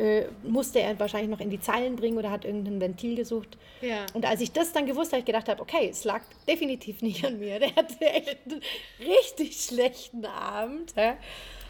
äh, 0.00 0.24
musste 0.42 0.80
er 0.80 0.98
wahrscheinlich 0.98 1.30
noch 1.30 1.38
in 1.38 1.50
die 1.50 1.60
Zeilen 1.60 1.94
bringen 1.94 2.18
oder 2.18 2.32
hat 2.32 2.44
irgendein 2.44 2.80
Ventil 2.80 3.14
gesucht. 3.14 3.56
Ja. 3.82 4.04
Und 4.14 4.26
als 4.26 4.40
ich 4.40 4.50
das 4.50 4.72
dann 4.72 4.86
gewusst 4.86 5.12
habe, 5.12 5.20
ich 5.20 5.26
gedacht 5.26 5.48
habe, 5.48 5.62
okay, 5.62 5.88
es 5.90 6.02
lag 6.02 6.22
definitiv 6.48 7.02
nicht 7.02 7.24
an 7.24 7.38
mir, 7.38 7.60
der 7.60 7.76
hatte 7.76 8.04
echt 8.04 8.38
einen 8.46 8.62
richtig 8.98 9.60
schlechten 9.60 10.24
Abend. 10.24 10.92
Ja? 10.96 11.16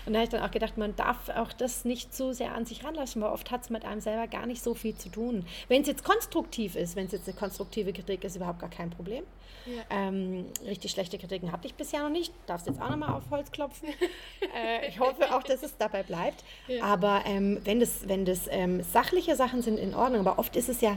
Und 0.07 0.13
da 0.13 0.21
habe 0.21 0.25
ich 0.25 0.31
dann 0.31 0.43
auch 0.43 0.51
gedacht, 0.51 0.77
man 0.79 0.97
darf 0.97 1.29
auch 1.31 1.53
das 1.53 1.85
nicht 1.85 2.15
zu 2.15 2.33
sehr 2.33 2.55
an 2.55 2.67
sich 2.67 2.85
ranlassen, 2.85 3.23
weil 3.23 3.31
oft 3.31 3.51
hat 3.51 3.63
es 3.63 3.71
mit 3.71 3.85
einem 3.85 4.01
selber 4.01 4.27
gar 4.27 4.47
nicht 4.47 4.63
so 4.63 4.75
viel 4.75 4.95
zu 4.95 5.09
tun. 5.09 5.45
Wenn 5.69 5.83
es 5.83 5.89
jetzt 5.89 6.05
konstruktiv 6.05 6.77
ist, 6.77 6.97
wenn 6.97 7.07
es 7.07 7.13
jetzt 7.13 7.29
eine 7.29 7.37
konstruktive 7.37 7.93
Kritik 7.93 8.25
ist, 8.25 8.37
überhaupt 8.37 8.61
gar 8.61 8.71
kein 8.71 8.91
Problem. 8.91 9.25
Ja. 9.67 9.83
Ähm, 9.91 10.47
richtig 10.67 10.91
schlechte 10.91 11.19
Kritiken 11.19 11.53
hatte 11.53 11.67
ich 11.67 11.75
bisher 11.75 12.03
noch 12.03 12.11
nicht. 12.11 12.33
Darfst 12.47 12.67
jetzt 12.67 12.81
auch 12.81 12.91
nochmal 12.91 13.15
auf 13.15 13.25
Holz 13.31 13.51
klopfen. 13.51 13.89
äh, 14.57 14.89
ich 14.89 14.99
hoffe 14.99 15.35
auch, 15.35 15.43
dass 15.43 15.63
es 15.63 15.77
dabei 15.77 16.03
bleibt. 16.03 16.45
Ja. 16.67 16.85
Aber 16.85 17.23
ähm, 17.27 17.61
wenn 17.65 17.81
das, 17.81 18.09
wenn 18.09 18.25
das 18.25 18.49
ähm, 18.51 18.83
sachliche 18.83 19.37
Sachen 19.37 19.63
sind, 19.63 19.79
in 19.79 19.95
Ordnung. 19.95 20.27
Aber 20.27 20.39
oft 20.39 20.57
ist 20.57 20.69
es 20.69 20.81
ja 20.81 20.97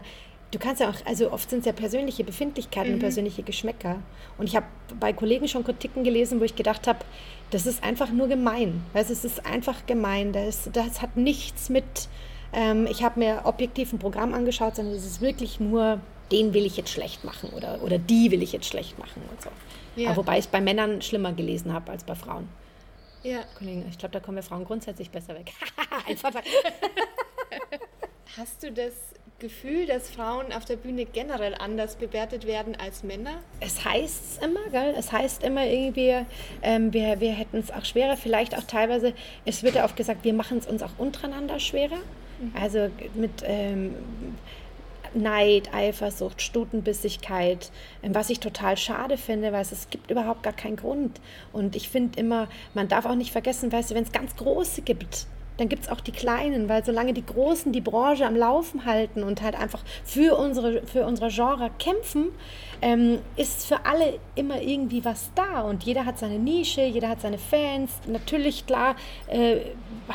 du 0.54 0.60
kannst 0.60 0.82
ja 0.82 0.90
auch, 0.90 1.06
also 1.06 1.32
oft 1.32 1.50
sind 1.50 1.60
es 1.60 1.66
ja 1.66 1.72
persönliche 1.72 2.24
Befindlichkeiten 2.24 2.90
mhm. 2.90 2.96
und 2.96 3.00
persönliche 3.00 3.44
Geschmäcker. 3.44 4.02
Und 4.38 4.48
ich 4.48 4.56
habe 4.56 4.66
bei 5.00 5.14
Kollegen 5.14 5.48
schon 5.48 5.64
Kritiken 5.64 6.04
gelesen, 6.04 6.40
wo 6.40 6.44
ich 6.44 6.56
gedacht 6.56 6.88
habe, 6.88 7.00
das 7.52 7.66
ist 7.66 7.84
einfach 7.84 8.10
nur 8.10 8.28
gemein. 8.28 8.84
Also 8.94 9.14
es 9.14 9.24
ist 9.24 9.46
einfach 9.46 9.86
gemein. 9.86 10.34
Das, 10.34 10.70
das 10.72 11.02
hat 11.02 11.18
nichts 11.18 11.70
mit, 11.70 11.84
ähm, 12.52 12.88
ich 12.90 13.04
habe 13.04 13.20
mir 13.20 13.42
objektiv 13.44 13.94
ein 13.94 14.00
Programm 14.00 14.34
angeschaut, 14.34 14.76
sondern 14.76 14.96
es 14.96 15.06
ist 15.06 15.22
wirklich 15.22 15.60
nur, 15.60 16.00
den 16.32 16.54
will 16.54 16.66
ich 16.66 16.78
jetzt 16.78 16.90
schlecht 16.90 17.24
machen 17.24 17.50
oder, 17.56 17.82
oder 17.84 18.00
die 18.00 18.32
will 18.32 18.42
ich 18.42 18.54
jetzt 18.54 18.68
schlecht 18.68 18.98
machen 18.98 19.22
und 19.30 19.42
so. 19.42 19.50
Ja. 19.96 20.16
Wobei 20.16 20.40
ich 20.40 20.50
bei 20.50 20.62
Männern 20.62 21.02
schlimmer 21.02 21.34
gelesen 21.34 21.74
habe 21.74 21.92
als 21.92 22.04
bei 22.04 22.16
Frauen. 22.16 22.50
Ja. 23.22 23.44
Kollegen, 23.58 23.86
ich 23.90 23.98
glaube, 23.98 24.14
da 24.14 24.20
kommen 24.20 24.36
wir 24.38 24.44
Frauen 24.44 24.66
grundsätzlich 24.66 25.10
besser 25.10 25.36
weg. 25.36 25.54
Hast 28.38 28.64
du 28.64 28.72
das 28.72 28.94
Gefühl, 29.40 29.88
dass 29.88 30.10
Frauen 30.10 30.54
auf 30.54 30.64
der 30.64 30.78
Bühne 30.78 31.06
generell 31.06 31.54
anders 31.56 31.96
bewertet 31.96 32.48
werden 32.48 32.78
als 32.78 33.04
Männer? 33.04 33.42
Es 33.60 33.84
heißt 33.84 34.42
immer, 34.42 34.62
gell? 34.72 34.94
Es 34.98 35.12
heißt 35.12 35.44
immer 35.44 35.66
irgendwie, 35.66 36.16
ähm, 36.62 36.94
wir, 36.94 37.20
wir 37.20 37.34
hätten 37.34 37.58
es 37.58 37.70
auch 37.70 37.84
schwerer. 37.84 38.16
Vielleicht 38.16 38.58
auch 38.58 38.64
teilweise, 38.64 39.14
es 39.44 39.62
wird 39.62 39.76
ja 39.76 39.84
oft 39.84 39.98
gesagt, 39.98 40.24
wir 40.24 40.34
machen 40.34 40.60
es 40.60 40.68
uns 40.68 40.82
auch 40.82 40.98
untereinander 40.98 41.60
schwerer. 41.60 41.98
Mhm. 42.40 42.54
Also 42.58 42.90
mit 43.16 43.44
ähm, 43.44 43.96
Neid, 45.14 45.74
Eifersucht, 45.74 46.42
Stutenbissigkeit, 46.42 47.72
ähm, 48.02 48.16
was 48.16 48.30
ich 48.30 48.40
total 48.40 48.78
schade 48.78 49.18
finde, 49.18 49.52
weil 49.52 49.62
es, 49.62 49.72
es 49.72 49.90
gibt 49.90 50.10
überhaupt 50.10 50.44
gar 50.44 50.54
keinen 50.54 50.76
Grund. 50.76 51.20
Und 51.52 51.76
ich 51.76 51.90
finde 51.90 52.20
immer, 52.20 52.48
man 52.74 52.88
darf 52.88 53.06
auch 53.06 53.16
nicht 53.16 53.32
vergessen, 53.32 53.72
weißt 53.72 53.92
du, 53.92 53.96
wenn 53.96 54.04
es 54.04 54.12
ganz 54.12 54.36
große 54.36 54.82
gibt, 54.82 55.28
dann 55.58 55.70
gibt 55.70 55.84
es 55.84 55.90
auch 55.90 56.02
die 56.02 56.12
Kleinen, 56.12 56.70
weil 56.70 56.84
solange 56.84 57.14
die 57.14 57.26
Großen 57.26 57.72
die 57.72 57.82
Branche 57.82 58.26
am 58.26 58.36
Laufen 58.36 58.86
halten 58.86 59.24
und 59.24 59.42
halt 59.42 59.56
einfach 59.60 59.84
für 60.04 60.38
unsere, 60.38 60.86
für 60.86 61.06
unsere 61.06 61.30
Genre 61.30 61.70
kämpfen, 61.80 62.30
ähm, 62.82 63.20
ist 63.36 63.66
für 63.66 63.86
alle 63.86 64.20
immer 64.36 64.62
irgendwie 64.62 65.06
was 65.06 65.32
da 65.36 65.62
und 65.62 65.84
jeder 65.84 66.06
hat 66.06 66.20
seine 66.20 66.40
Nische, 66.40 66.84
jeder 66.84 67.10
hat 67.10 67.22
seine 67.22 67.38
Fans. 67.38 67.92
Natürlich, 68.08 68.66
klar, 68.66 68.96
äh, 69.28 69.58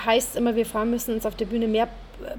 heißt 0.05 0.37
immer, 0.37 0.57
wir 0.57 0.66
Frauen 0.66 0.90
müssen 0.90 1.14
uns 1.14 1.27
auf 1.27 1.37
der 1.37 1.46
Bühne 1.46 1.68
mehr 1.68 1.88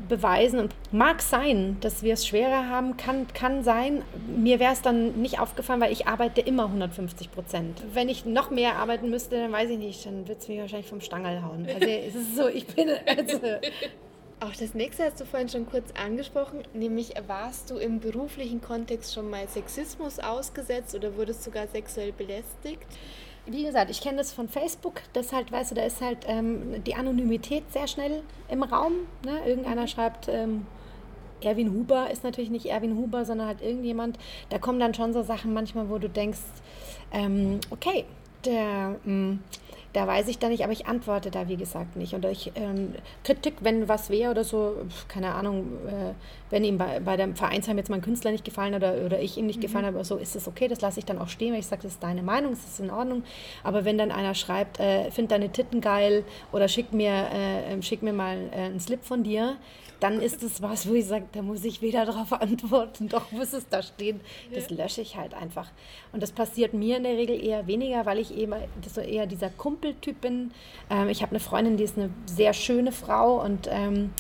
beweisen. 0.08 0.60
Und 0.60 0.76
mag 0.92 1.22
sein, 1.22 1.78
dass 1.82 2.04
wir 2.04 2.13
es 2.13 2.28
schwerer 2.28 2.68
haben, 2.70 2.98
kann, 2.98 3.28
kann 3.34 3.63
sein. 3.63 4.04
Mir 4.28 4.60
wäre 4.60 4.74
es 4.74 4.82
dann 4.82 5.22
nicht 5.22 5.39
aufgefallen, 5.39 5.82
weil 5.82 5.92
ich 5.92 6.08
arbeite 6.08 6.42
immer 6.42 6.65
150 6.65 7.32
Prozent. 7.32 7.84
Wenn 7.94 8.10
ich 8.10 8.26
noch 8.26 8.50
mehr 8.52 8.76
arbeiten 8.76 9.10
müsste, 9.10 9.38
dann 9.38 9.52
weiß 9.52 9.70
ich 9.72 9.78
nicht, 9.78 10.06
dann 10.06 10.28
wird 10.28 10.42
es 10.42 10.48
mich 10.48 10.60
wahrscheinlich 10.60 10.89
vom 10.89 11.02
Stangel 11.02 11.44
hauen. 11.44 11.68
Also 11.68 11.88
es 11.88 12.15
ist 12.15 12.36
so, 12.36 12.48
ich 12.48 12.68
bin... 12.68 12.89
Also, 13.06 13.39
auch 14.39 14.56
das 14.58 14.74
nächste 14.74 15.04
hast 15.04 15.20
du 15.20 15.26
vorhin 15.26 15.50
schon 15.50 15.65
kurz 15.65 15.92
angesprochen, 16.02 16.63
nämlich 16.74 17.13
warst 17.28 17.70
du 17.72 17.78
im 17.78 18.00
beruflichen 18.00 18.62
Kontext 18.62 19.13
schon 19.13 19.30
mal 19.30 19.48
Sexismus 19.48 20.20
ausgesetzt 20.20 20.96
oder 20.96 21.15
wurdest 21.18 21.44
sogar 21.44 21.68
sexuell 21.68 22.13
belästigt? 22.13 22.88
Wie 23.51 23.63
gesagt, 23.63 23.89
ich 23.89 24.01
kenne 24.01 24.17
das 24.17 24.31
von 24.31 24.47
Facebook, 24.47 25.01
das 25.13 25.33
halt, 25.33 25.51
weißt 25.51 25.71
du, 25.71 25.75
da 25.75 25.83
ist 25.83 26.01
halt 26.01 26.19
ähm, 26.27 26.83
die 26.83 26.95
Anonymität 26.95 27.71
sehr 27.71 27.88
schnell 27.88 28.23
im 28.49 28.63
Raum. 28.63 28.93
Ne? 29.25 29.39
Irgendeiner 29.45 29.88
schreibt, 29.88 30.27
ähm, 30.27 30.65
Erwin 31.41 31.71
Huber 31.71 32.09
ist 32.12 32.23
natürlich 32.23 32.49
nicht 32.49 32.65
Erwin 32.65 32.97
Huber, 32.97 33.25
sondern 33.25 33.47
halt 33.47 33.62
irgendjemand. 33.62 34.17
Da 34.49 34.57
kommen 34.57 34.79
dann 34.79 34.93
schon 34.93 35.13
so 35.13 35.21
Sachen 35.21 35.53
manchmal, 35.53 35.89
wo 35.89 35.97
du 35.97 36.09
denkst, 36.09 36.39
ähm, 37.12 37.59
okay, 37.69 38.05
der, 38.45 38.95
mm, 39.03 39.39
da 39.93 40.06
weiß 40.06 40.28
ich 40.28 40.38
dann 40.38 40.52
nicht, 40.52 40.63
aber 40.63 40.73
ich 40.73 40.86
antworte 40.86 41.32
da 41.32 41.47
wie 41.47 41.58
gesagt 41.58 41.95
nicht. 41.95 42.13
Und 42.13 42.23
ich, 42.25 42.52
ähm, 42.56 42.93
Kritik, 43.23 43.56
wenn 43.62 43.88
was 43.88 44.10
wäre 44.10 44.32
oder 44.32 44.43
so, 44.43 44.75
keine 45.08 45.34
Ahnung, 45.34 45.78
äh, 45.88 46.13
wenn 46.52 46.63
ihm 46.63 46.78
bei, 46.78 46.99
bei 46.99 47.17
dem 47.17 47.36
Vereinsheim 47.36 47.78
jetzt 47.78 47.89
mein 47.89 48.02
Künstler 48.02 48.32
nicht 48.32 48.45
gefallen 48.45 48.75
oder, 48.75 48.93
oder 49.06 49.19
ich 49.19 49.38
ihm 49.38 49.47
nicht 49.47 49.58
mhm. 49.58 49.63
gefallen 49.63 49.86
habe, 49.86 50.04
so 50.04 50.17
ist 50.17 50.36
es 50.36 50.47
okay, 50.47 50.67
das 50.67 50.82
lasse 50.82 50.99
ich 50.99 51.06
dann 51.06 51.17
auch 51.17 51.28
stehen, 51.28 51.54
weil 51.54 51.60
ich 51.60 51.67
sage, 51.67 51.82
das 51.84 51.93
ist 51.93 52.04
deine 52.04 52.21
Meinung, 52.21 52.52
das 52.52 52.65
ist 52.65 52.80
in 52.80 52.91
Ordnung. 52.91 53.23
Aber 53.63 53.84
wenn 53.84 53.97
dann 53.97 54.12
einer 54.12 54.36
schreibt, 54.36 54.80
äh, 54.80 55.10
find 55.12 55.32
deine 55.32 55.49
Titten 55.49 55.82
geil 55.82 56.23
oder 56.52 56.67
schick 56.67 56.93
mir, 56.93 57.12
äh, 57.12 57.73
ähm, 57.73 57.82
schick 57.82 58.04
mir 58.04 58.13
mal 58.13 58.38
äh, 58.52 58.65
einen 58.65 58.80
Slip 58.80 59.04
von 59.04 59.23
dir, 59.23 59.58
dann 59.99 60.21
ist 60.21 60.43
es 60.43 60.62
was, 60.62 60.88
wo 60.88 60.93
ich 60.93 61.06
sage, 61.06 61.25
da 61.32 61.41
muss 61.41 61.63
ich 61.65 61.82
weder 61.82 62.06
darauf 62.06 62.34
antworten, 62.34 63.10
doch 63.10 63.32
muss 63.32 63.54
es 63.54 63.67
da 63.67 63.82
stehen. 63.82 64.21
Das 64.54 64.69
lösche 64.69 65.02
ich 65.02 65.15
halt 65.15 65.34
einfach. 65.34 65.69
Und 66.12 66.23
das 66.23 66.32
passiert 66.32 66.73
mir 66.73 66.97
in 66.97 67.04
der 67.04 67.17
Regel 67.17 67.43
eher 67.43 67.67
weniger, 67.67 68.06
weil 68.06 68.19
ich 68.19 68.36
eben 68.36 68.54
so 68.88 69.02
eher 69.02 69.28
dieser 69.28 69.49
Kumpeltyp 69.80 70.22
bin. 70.22 70.52
Ähm, 70.89 71.10
ich 71.10 71.22
habe 71.22 71.32
eine 71.32 71.39
Freundin, 71.39 71.78
die 71.78 71.84
ist 71.84 71.98
eine 71.98 72.10
sehr 72.26 72.54
schöne 72.54 72.92
Frau 72.92 73.44
und 73.44 73.68
ähm, 73.72 74.12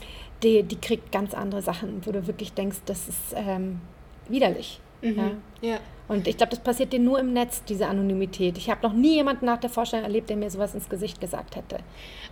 die, 0.43 0.63
die 0.63 0.77
kriegt 0.77 1.11
ganz 1.11 1.33
andere 1.33 1.61
Sachen, 1.61 2.05
wo 2.05 2.11
du 2.11 2.27
wirklich 2.27 2.53
denkst, 2.53 2.79
das 2.85 3.07
ist 3.09 3.33
ähm, 3.35 3.81
widerlich. 4.27 4.79
Mhm. 5.01 5.41
Ja. 5.61 5.69
ja. 5.69 5.77
Und 6.07 6.27
ich 6.27 6.37
glaube, 6.37 6.49
das 6.49 6.59
passiert 6.59 6.91
dir 6.91 6.99
nur 6.99 7.19
im 7.19 7.33
Netz, 7.33 7.63
diese 7.63 7.87
Anonymität. 7.87 8.57
Ich 8.57 8.69
habe 8.69 8.81
noch 8.81 8.93
nie 8.93 9.13
jemanden 9.13 9.45
nach 9.45 9.59
der 9.59 9.69
Vorstellung 9.69 10.05
erlebt, 10.05 10.29
der 10.29 10.37
mir 10.37 10.49
sowas 10.49 10.73
ins 10.73 10.89
Gesicht 10.89 11.21
gesagt 11.21 11.55
hätte. 11.55 11.77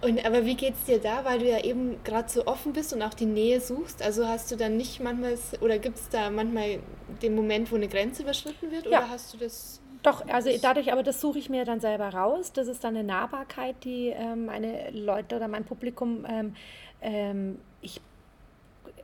Und 0.01 0.25
aber 0.25 0.45
wie 0.45 0.55
geht 0.55 0.73
es 0.73 0.85
dir 0.85 0.99
da, 0.99 1.23
weil 1.23 1.39
du 1.39 1.47
ja 1.47 1.63
eben 1.63 2.03
gerade 2.03 2.27
so 2.27 2.47
offen 2.47 2.73
bist 2.73 2.91
und 2.93 3.03
auch 3.03 3.13
die 3.13 3.27
Nähe 3.27 3.61
suchst? 3.61 4.01
Also 4.01 4.27
hast 4.27 4.51
du 4.51 4.55
dann 4.55 4.77
nicht 4.77 4.99
manchmal, 4.99 5.37
oder 5.61 5.77
gibt 5.77 5.97
es 5.97 6.09
da 6.09 6.31
manchmal 6.31 6.79
den 7.21 7.35
Moment, 7.35 7.71
wo 7.71 7.75
eine 7.75 7.87
Grenze 7.87 8.23
überschritten 8.23 8.71
wird? 8.71 8.85
Ja. 8.85 8.99
Oder 8.99 9.09
hast 9.11 9.33
du 9.33 9.37
das 9.37 9.79
doch, 10.07 10.25
also 10.29 10.49
dadurch, 10.61 10.91
aber 10.93 11.03
das 11.03 11.19
suche 11.19 11.37
ich 11.37 11.49
mir 11.49 11.65
dann 11.65 11.81
selber 11.81 12.09
raus. 12.09 12.53
Das 12.53 12.67
ist 12.67 12.83
dann 12.83 12.95
eine 12.95 13.05
Nahbarkeit, 13.05 13.75
die 13.83 14.07
ähm, 14.07 14.45
meine 14.45 14.89
Leute 14.91 15.35
oder 15.35 15.49
mein 15.49 15.65
Publikum, 15.65 16.25
ähm, 16.29 16.55
ähm, 17.01 17.59
ich 17.81 17.99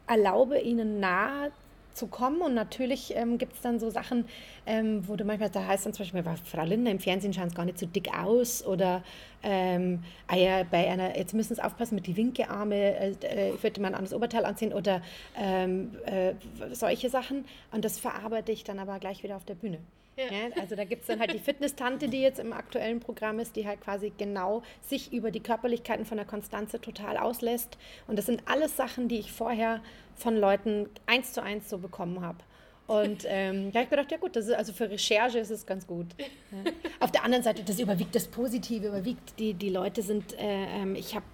erlaube 0.08 0.60
ihnen 0.60 1.02
nahe 1.02 1.52
zu 1.94 2.08
kommen. 2.08 2.42
Und 2.42 2.54
natürlich 2.54 3.14
ähm, 3.18 3.38
gibt 3.38 3.54
es 3.54 3.62
dann 3.62 3.82
so 3.82 3.90
Sachen, 3.90 4.24
ähm, 4.66 5.06
wo 5.06 5.18
du 5.18 5.26
manchmal, 5.26 5.50
da 5.50 5.68
heißt 5.68 5.86
dann 5.86 5.94
zum 5.94 6.06
Beispiel, 6.06 6.24
Frau 6.46 6.64
Lindner 6.64 6.92
im 6.92 7.00
Fernsehen 7.00 7.34
schauen 7.34 7.48
es 7.48 7.54
gar 7.54 7.66
nicht 7.66 7.80
so 7.80 7.86
dick 7.86 8.18
aus 8.18 8.66
oder 8.66 9.04
ähm, 9.44 10.06
ah 10.28 10.38
ja, 10.38 10.64
bei 10.64 10.90
einer, 10.90 11.18
jetzt 11.18 11.34
müssen 11.34 11.56
Sie 11.56 11.64
aufpassen 11.64 11.96
mit 11.96 12.08
die 12.08 12.16
Winkearme, 12.16 12.76
äh, 12.76 13.16
äh, 13.24 13.54
ich 13.56 13.62
würde 13.62 13.82
mal 13.82 13.90
ein 13.90 13.96
anderes 13.96 14.14
Oberteil 14.14 14.46
anziehen 14.46 14.72
oder 14.72 15.02
ähm, 15.38 15.98
äh, 16.06 16.34
solche 16.72 17.10
Sachen. 17.10 17.44
Und 17.74 17.84
das 17.84 18.00
verarbeite 18.00 18.54
ich 18.54 18.64
dann 18.64 18.80
aber 18.80 19.00
gleich 19.00 19.22
wieder 19.22 19.36
auf 19.36 19.44
der 19.44 19.56
Bühne. 19.56 19.80
Ja. 20.16 20.26
Ja, 20.26 20.62
also 20.62 20.76
da 20.76 20.84
gibt 20.84 21.02
es 21.02 21.08
dann 21.08 21.20
halt 21.20 21.34
die 21.34 21.40
Fitness-Tante, 21.40 22.08
die 22.08 22.22
jetzt 22.22 22.40
im 22.40 22.54
aktuellen 22.54 23.00
Programm 23.00 23.40
ist, 23.40 23.56
die 23.56 23.68
halt 23.68 23.82
quasi 23.82 24.12
genau 24.18 24.62
sich 24.82 25.12
über 25.12 25.32
die 25.32 25.40
Körperlichkeiten 25.40 26.06
von 26.06 26.18
der 26.18 26.26
Konstanze 26.26 26.80
total 26.80 27.18
auslässt. 27.18 27.78
Und 28.08 28.18
das 28.18 28.28
sind 28.28 28.44
alles 28.46 28.78
Sachen, 28.78 29.08
die 29.08 29.20
ich 29.20 29.32
vorher 29.32 29.82
von 30.16 30.38
Leuten 30.38 30.90
eins 31.08 31.34
zu 31.34 31.42
eins 31.42 31.70
so 31.70 31.80
bekommen 31.80 32.22
habe. 32.22 32.40
Und 32.86 33.26
ähm, 33.28 33.72
da 33.72 33.80
habe 33.80 33.86
ich 33.86 33.90
gedacht, 33.90 34.12
ja 34.12 34.18
gut, 34.18 34.36
das 34.36 34.48
ist, 34.48 34.54
also 34.54 34.74
für 34.74 34.90
Recherche 34.90 35.40
ist 35.40 35.50
es 35.50 35.66
ganz 35.66 35.88
gut. 35.88 36.08
Ja. 36.20 36.72
Auf 37.00 37.12
der 37.12 37.24
anderen 37.24 37.44
Seite, 37.44 37.64
das 37.64 37.80
überwiegt 37.80 38.14
das 38.16 38.28
Positive, 38.28 38.88
überwiegt 38.88 39.40
die, 39.40 39.54
die 39.54 39.70
Leute 39.70 40.02
sind, 40.02 40.34
äh, 40.34 40.82
ähm, 40.82 40.96
ich 40.96 41.16
habe 41.16 41.26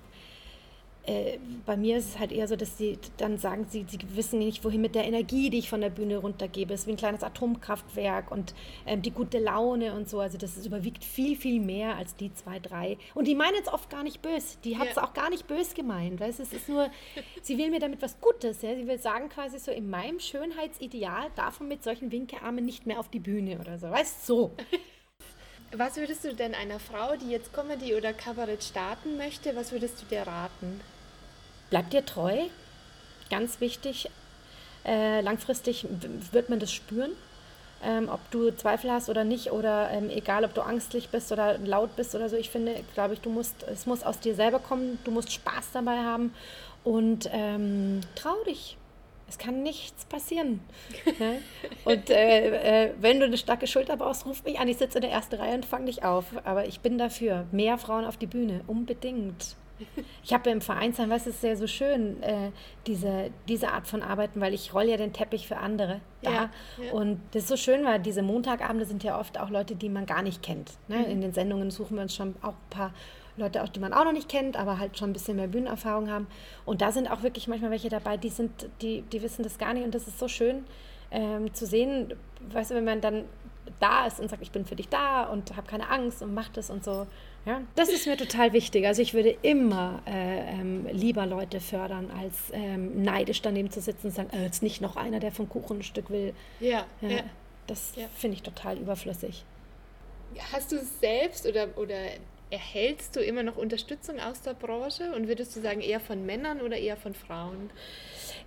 äh, 1.05 1.39
bei 1.65 1.77
mir 1.77 1.97
ist 1.97 2.09
es 2.09 2.19
halt 2.19 2.31
eher 2.31 2.47
so, 2.47 2.55
dass 2.55 2.77
sie 2.77 2.99
dann 3.17 3.37
sagen, 3.37 3.65
sie, 3.69 3.85
sie 3.87 3.99
wissen 4.15 4.39
nicht, 4.39 4.63
wohin 4.63 4.81
mit 4.81 4.95
der 4.95 5.05
Energie, 5.05 5.49
die 5.49 5.59
ich 5.59 5.69
von 5.69 5.81
der 5.81 5.89
Bühne 5.89 6.17
runtergebe. 6.17 6.73
Es 6.73 6.81
ist 6.81 6.87
wie 6.87 6.91
ein 6.91 6.97
kleines 6.97 7.23
Atomkraftwerk 7.23 8.31
und 8.31 8.53
ähm, 8.85 9.01
die 9.01 9.11
gute 9.11 9.39
Laune 9.39 9.93
und 9.95 10.09
so. 10.09 10.19
Also 10.19 10.37
das 10.37 10.57
ist, 10.57 10.65
überwiegt 10.65 11.03
viel, 11.03 11.35
viel 11.35 11.59
mehr 11.59 11.95
als 11.95 12.15
die 12.15 12.33
zwei, 12.33 12.59
drei. 12.59 12.97
Und 13.15 13.27
die 13.27 13.35
meinen 13.35 13.55
es 13.61 13.67
oft 13.67 13.89
gar 13.89 14.03
nicht 14.03 14.21
böse. 14.21 14.57
Die 14.63 14.77
hat 14.77 14.89
es 14.89 14.95
ja. 14.95 15.03
auch 15.03 15.13
gar 15.13 15.29
nicht 15.29 15.47
böse 15.47 15.73
gemeint. 15.73 16.19
Weißt? 16.19 16.39
Es 16.39 16.53
ist 16.53 16.69
nur, 16.69 16.89
sie 17.41 17.57
will 17.57 17.71
mir 17.71 17.79
damit 17.79 18.01
was 18.01 18.19
Gutes. 18.19 18.61
Ja? 18.61 18.75
Sie 18.75 18.87
will 18.87 18.99
sagen 18.99 19.29
quasi 19.29 19.57
so, 19.57 19.71
in 19.71 19.89
meinem 19.89 20.19
Schönheitsideal 20.19 21.29
darf 21.35 21.59
man 21.59 21.69
mit 21.69 21.83
solchen 21.83 22.11
Winkearmen 22.11 22.65
nicht 22.65 22.85
mehr 22.85 22.99
auf 22.99 23.09
die 23.09 23.19
Bühne 23.19 23.59
oder 23.59 23.79
so. 23.79 23.89
Weißt 23.89 24.27
du, 24.29 24.33
so. 24.33 24.51
Was 25.71 25.97
würdest 25.97 26.23
du 26.23 26.33
denn 26.33 26.55
einer 26.55 26.79
Frau, 26.79 27.15
die 27.15 27.29
jetzt 27.29 27.53
Comedy 27.53 27.93
oder 27.93 28.11
Kabarett 28.11 28.63
starten 28.63 29.17
möchte, 29.17 29.55
was 29.55 29.71
würdest 29.71 30.01
du 30.01 30.05
dir 30.05 30.25
raten? 30.25 30.81
Bleib 31.69 31.91
dir 31.91 32.03
treu, 32.03 32.47
ganz 33.29 33.61
wichtig. 33.61 34.09
Äh, 34.83 35.21
langfristig 35.21 35.85
wird 36.31 36.49
man 36.49 36.59
das 36.59 36.73
spüren, 36.73 37.11
ähm, 37.83 38.09
ob 38.09 38.19
du 38.31 38.49
Zweifel 38.55 38.91
hast 38.91 39.09
oder 39.09 39.23
nicht, 39.23 39.51
oder 39.51 39.91
ähm, 39.91 40.09
egal, 40.09 40.43
ob 40.43 40.55
du 40.55 40.61
angstlich 40.61 41.09
bist 41.09 41.31
oder 41.31 41.59
laut 41.59 41.95
bist 41.95 42.15
oder 42.15 42.29
so. 42.29 42.35
Ich 42.35 42.49
finde, 42.49 42.83
glaube 42.95 43.13
ich, 43.13 43.21
du 43.21 43.29
musst, 43.29 43.61
es 43.63 43.85
muss 43.85 44.01
aus 44.01 44.19
dir 44.19 44.33
selber 44.33 44.57
kommen, 44.57 44.97
du 45.03 45.11
musst 45.11 45.31
Spaß 45.31 45.67
dabei 45.73 45.97
haben 45.97 46.33
und 46.83 47.29
ähm, 47.31 48.01
trau 48.15 48.43
dich 48.45 48.78
es 49.29 49.37
kann 49.37 49.63
nichts 49.63 50.05
passieren. 50.05 50.61
Ja? 51.19 51.33
Und 51.85 52.09
äh, 52.09 52.85
äh, 52.85 52.93
wenn 52.99 53.19
du 53.19 53.25
eine 53.25 53.37
starke 53.37 53.67
Schulter 53.67 53.97
brauchst, 53.97 54.25
ruf 54.25 54.43
mich 54.43 54.59
an. 54.59 54.67
Ich 54.67 54.77
sitze 54.77 54.99
in 54.99 55.01
der 55.01 55.11
ersten 55.11 55.35
Reihe 55.35 55.55
und 55.55 55.65
fange 55.65 55.85
dich 55.85 56.03
auf. 56.03 56.25
Aber 56.45 56.65
ich 56.65 56.79
bin 56.79 56.97
dafür. 56.97 57.45
Mehr 57.51 57.77
Frauen 57.77 58.05
auf 58.05 58.15
die 58.15 58.27
Bühne, 58.27 58.61
unbedingt. 58.67 59.57
Ich 60.23 60.33
habe 60.33 60.49
im 60.49 60.61
Vereinsheim, 60.61 61.09
was 61.09 61.27
ist 61.27 61.41
sehr 61.41 61.55
so 61.55 61.67
schön, 61.67 62.21
äh, 62.21 62.51
diese, 62.87 63.31
diese 63.47 63.71
Art 63.71 63.87
von 63.87 64.01
Arbeiten, 64.01 64.41
weil 64.41 64.53
ich 64.53 64.73
rolle 64.73 64.91
ja 64.91 64.97
den 64.97 65.13
Teppich 65.13 65.47
für 65.47 65.57
andere 65.57 66.01
da. 66.21 66.31
Ja, 66.31 66.49
ja. 66.83 66.91
Und 66.91 67.21
das 67.31 67.43
ist 67.43 67.49
so 67.49 67.57
schön, 67.57 67.85
weil 67.85 67.99
diese 67.99 68.21
Montagabende 68.21 68.85
sind 68.85 69.03
ja 69.03 69.19
oft 69.19 69.39
auch 69.39 69.49
Leute, 69.49 69.75
die 69.75 69.89
man 69.89 70.05
gar 70.05 70.21
nicht 70.21 70.43
kennt. 70.43 70.73
Ne? 70.87 70.97
Mhm. 70.97 71.05
In 71.05 71.21
den 71.21 71.33
Sendungen 71.33 71.71
suchen 71.71 71.95
wir 71.95 72.03
uns 72.03 72.15
schon 72.15 72.35
auch 72.41 72.49
ein 72.49 72.69
paar 72.69 72.93
Leute, 73.39 73.63
auch 73.63 73.69
die 73.69 73.79
man 73.79 73.93
auch 73.93 74.05
noch 74.05 74.13
nicht 74.13 74.29
kennt, 74.29 74.57
aber 74.57 74.79
halt 74.79 74.97
schon 74.97 75.09
ein 75.09 75.13
bisschen 75.13 75.37
mehr 75.37 75.47
Bühnenerfahrung 75.47 76.09
haben. 76.09 76.27
Und 76.65 76.81
da 76.81 76.91
sind 76.91 77.09
auch 77.09 77.23
wirklich 77.23 77.47
manchmal 77.47 77.71
welche 77.71 77.89
dabei, 77.89 78.17
die 78.17 78.29
sind, 78.29 78.69
die, 78.81 79.01
die 79.01 79.21
wissen 79.21 79.43
das 79.43 79.57
gar 79.57 79.73
nicht 79.73 79.85
und 79.85 79.95
das 79.95 80.07
ist 80.07 80.19
so 80.19 80.27
schön 80.27 80.63
ähm, 81.11 81.53
zu 81.53 81.65
sehen, 81.65 82.13
weißt 82.51 82.71
du, 82.71 82.75
wenn 82.75 82.85
man 82.85 83.01
dann 83.01 83.25
da 83.79 84.07
ist 84.07 84.19
und 84.19 84.29
sagt, 84.29 84.41
ich 84.41 84.51
bin 84.51 84.65
für 84.65 84.75
dich 84.75 84.89
da 84.89 85.23
und 85.23 85.55
habe 85.55 85.67
keine 85.67 85.89
Angst 85.89 86.21
und 86.21 86.33
macht 86.33 86.57
es 86.57 86.69
und 86.69 86.83
so. 86.83 87.07
Ja, 87.45 87.61
das 87.75 87.89
ist 87.89 88.05
mir 88.05 88.17
total 88.17 88.51
wichtig. 88.53 88.85
Also 88.85 89.01
ich 89.01 89.13
würde 89.13 89.35
immer 89.41 90.01
äh, 90.05 90.59
ähm, 90.59 90.85
lieber 90.91 91.25
Leute 91.25 91.59
fördern, 91.59 92.11
als 92.11 92.35
ähm, 92.51 93.01
neidisch 93.01 93.41
daneben 93.41 93.71
zu 93.71 93.79
sitzen 93.79 94.07
und 94.07 94.13
sagen, 94.13 94.29
äh, 94.33 94.43
jetzt 94.43 94.61
nicht 94.61 94.81
noch 94.81 94.97
einer, 94.97 95.19
der 95.19 95.31
vom 95.31 95.47
Kuchen 95.47 95.79
ein 95.79 95.83
Stück 95.83 96.09
will. 96.09 96.33
Ja. 96.59 96.85
ja, 97.01 97.09
ja. 97.09 97.23
Das 97.67 97.93
ja. 97.95 98.07
finde 98.15 98.35
ich 98.35 98.43
total 98.43 98.77
überflüssig. 98.77 99.45
Hast 100.51 100.71
du 100.71 100.75
es 100.75 100.99
selbst 100.99 101.47
oder, 101.47 101.69
oder 101.77 101.95
erhältst 102.49 103.15
du 103.15 103.21
immer 103.21 103.43
noch 103.43 103.57
Unterstützung 103.57 104.19
aus 104.19 104.41
der 104.41 104.53
Branche 104.53 105.11
und 105.15 105.27
würdest 105.27 105.55
du 105.55 105.61
sagen 105.61 105.81
eher 105.81 105.99
von 105.99 106.25
Männern 106.25 106.61
oder 106.61 106.77
eher 106.77 106.97
von 106.97 107.13
Frauen? 107.13 107.69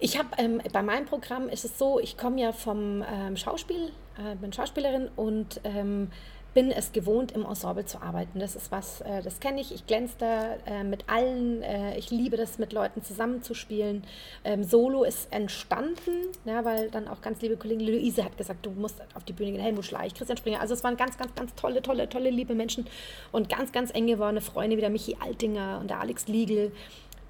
Ich 0.01 0.19
habe 0.19 0.29
ähm, 0.39 0.61
bei 0.73 0.83
meinem 0.83 1.07
Programm 1.07 1.49
ist 1.49 1.65
es 1.65 1.79
so, 1.79 2.01
ich 2.01 2.17
komme 2.17 2.41
ja 2.41 2.53
vom 2.53 3.05
ähm, 3.09 3.37
Schauspiel, 3.37 3.93
äh, 4.19 4.35
bin 4.37 4.53
Schauspielerin 4.53 5.09
und 5.17 5.61
ähm, 5.65 6.11
bin 6.55 6.71
es 6.71 6.93
gewohnt, 6.93 7.33
im 7.33 7.45
Ensemble 7.45 7.85
zu 7.85 8.03
arbeiten. 8.03 8.39
Das 8.39 8.55
ist 8.57 8.71
was, 8.71 9.01
äh, 9.01 9.23
das 9.23 9.41
kenne 9.41 9.61
ich. 9.61 9.75
Ich 9.75 9.87
glänze 9.87 10.15
da 10.19 10.55
äh, 10.67 10.85
mit 10.85 11.09
allen. 11.09 11.63
Äh, 11.63 11.97
ich 11.99 12.11
liebe 12.11 12.37
das, 12.37 12.59
mit 12.59 12.73
Leuten 12.73 13.03
zusammenzuspielen. 13.03 14.05
Ähm, 14.45 14.63
Solo 14.63 15.05
ist 15.05 15.33
entstanden, 15.33 16.29
ja, 16.45 16.65
weil 16.65 16.91
dann 16.91 17.09
auch 17.09 17.23
ganz 17.23 17.41
liebe 17.41 17.57
Kollegin 17.57 17.87
Luise 17.87 18.25
hat 18.25 18.37
gesagt, 18.37 18.67
du 18.67 18.71
musst 18.71 19.01
auf 19.15 19.25
die 19.25 19.33
Bühne 19.33 19.53
gehen. 19.53 19.61
Helmut 19.61 19.85
Schleich, 19.85 20.15
Christian 20.15 20.37
Springer. 20.37 20.61
Also 20.61 20.75
es 20.75 20.85
waren 20.85 20.97
ganz, 20.97 21.17
ganz, 21.17 21.35
ganz 21.35 21.55
tolle, 21.55 21.83
tolle, 21.83 22.09
tolle, 22.09 22.31
liebe 22.31 22.55
Menschen 22.55 22.87
und 23.31 23.49
ganz, 23.49 23.73
ganz 23.73 23.93
eng 23.95 24.07
gewordene 24.07 24.41
Freunde 24.41 24.77
wie 24.77 24.83
der 24.83 24.91
Michi 24.91 25.17
Altinger 25.21 25.79
und 25.81 25.89
der 25.89 26.01
Alex 26.01 26.29
Liegel, 26.29 26.73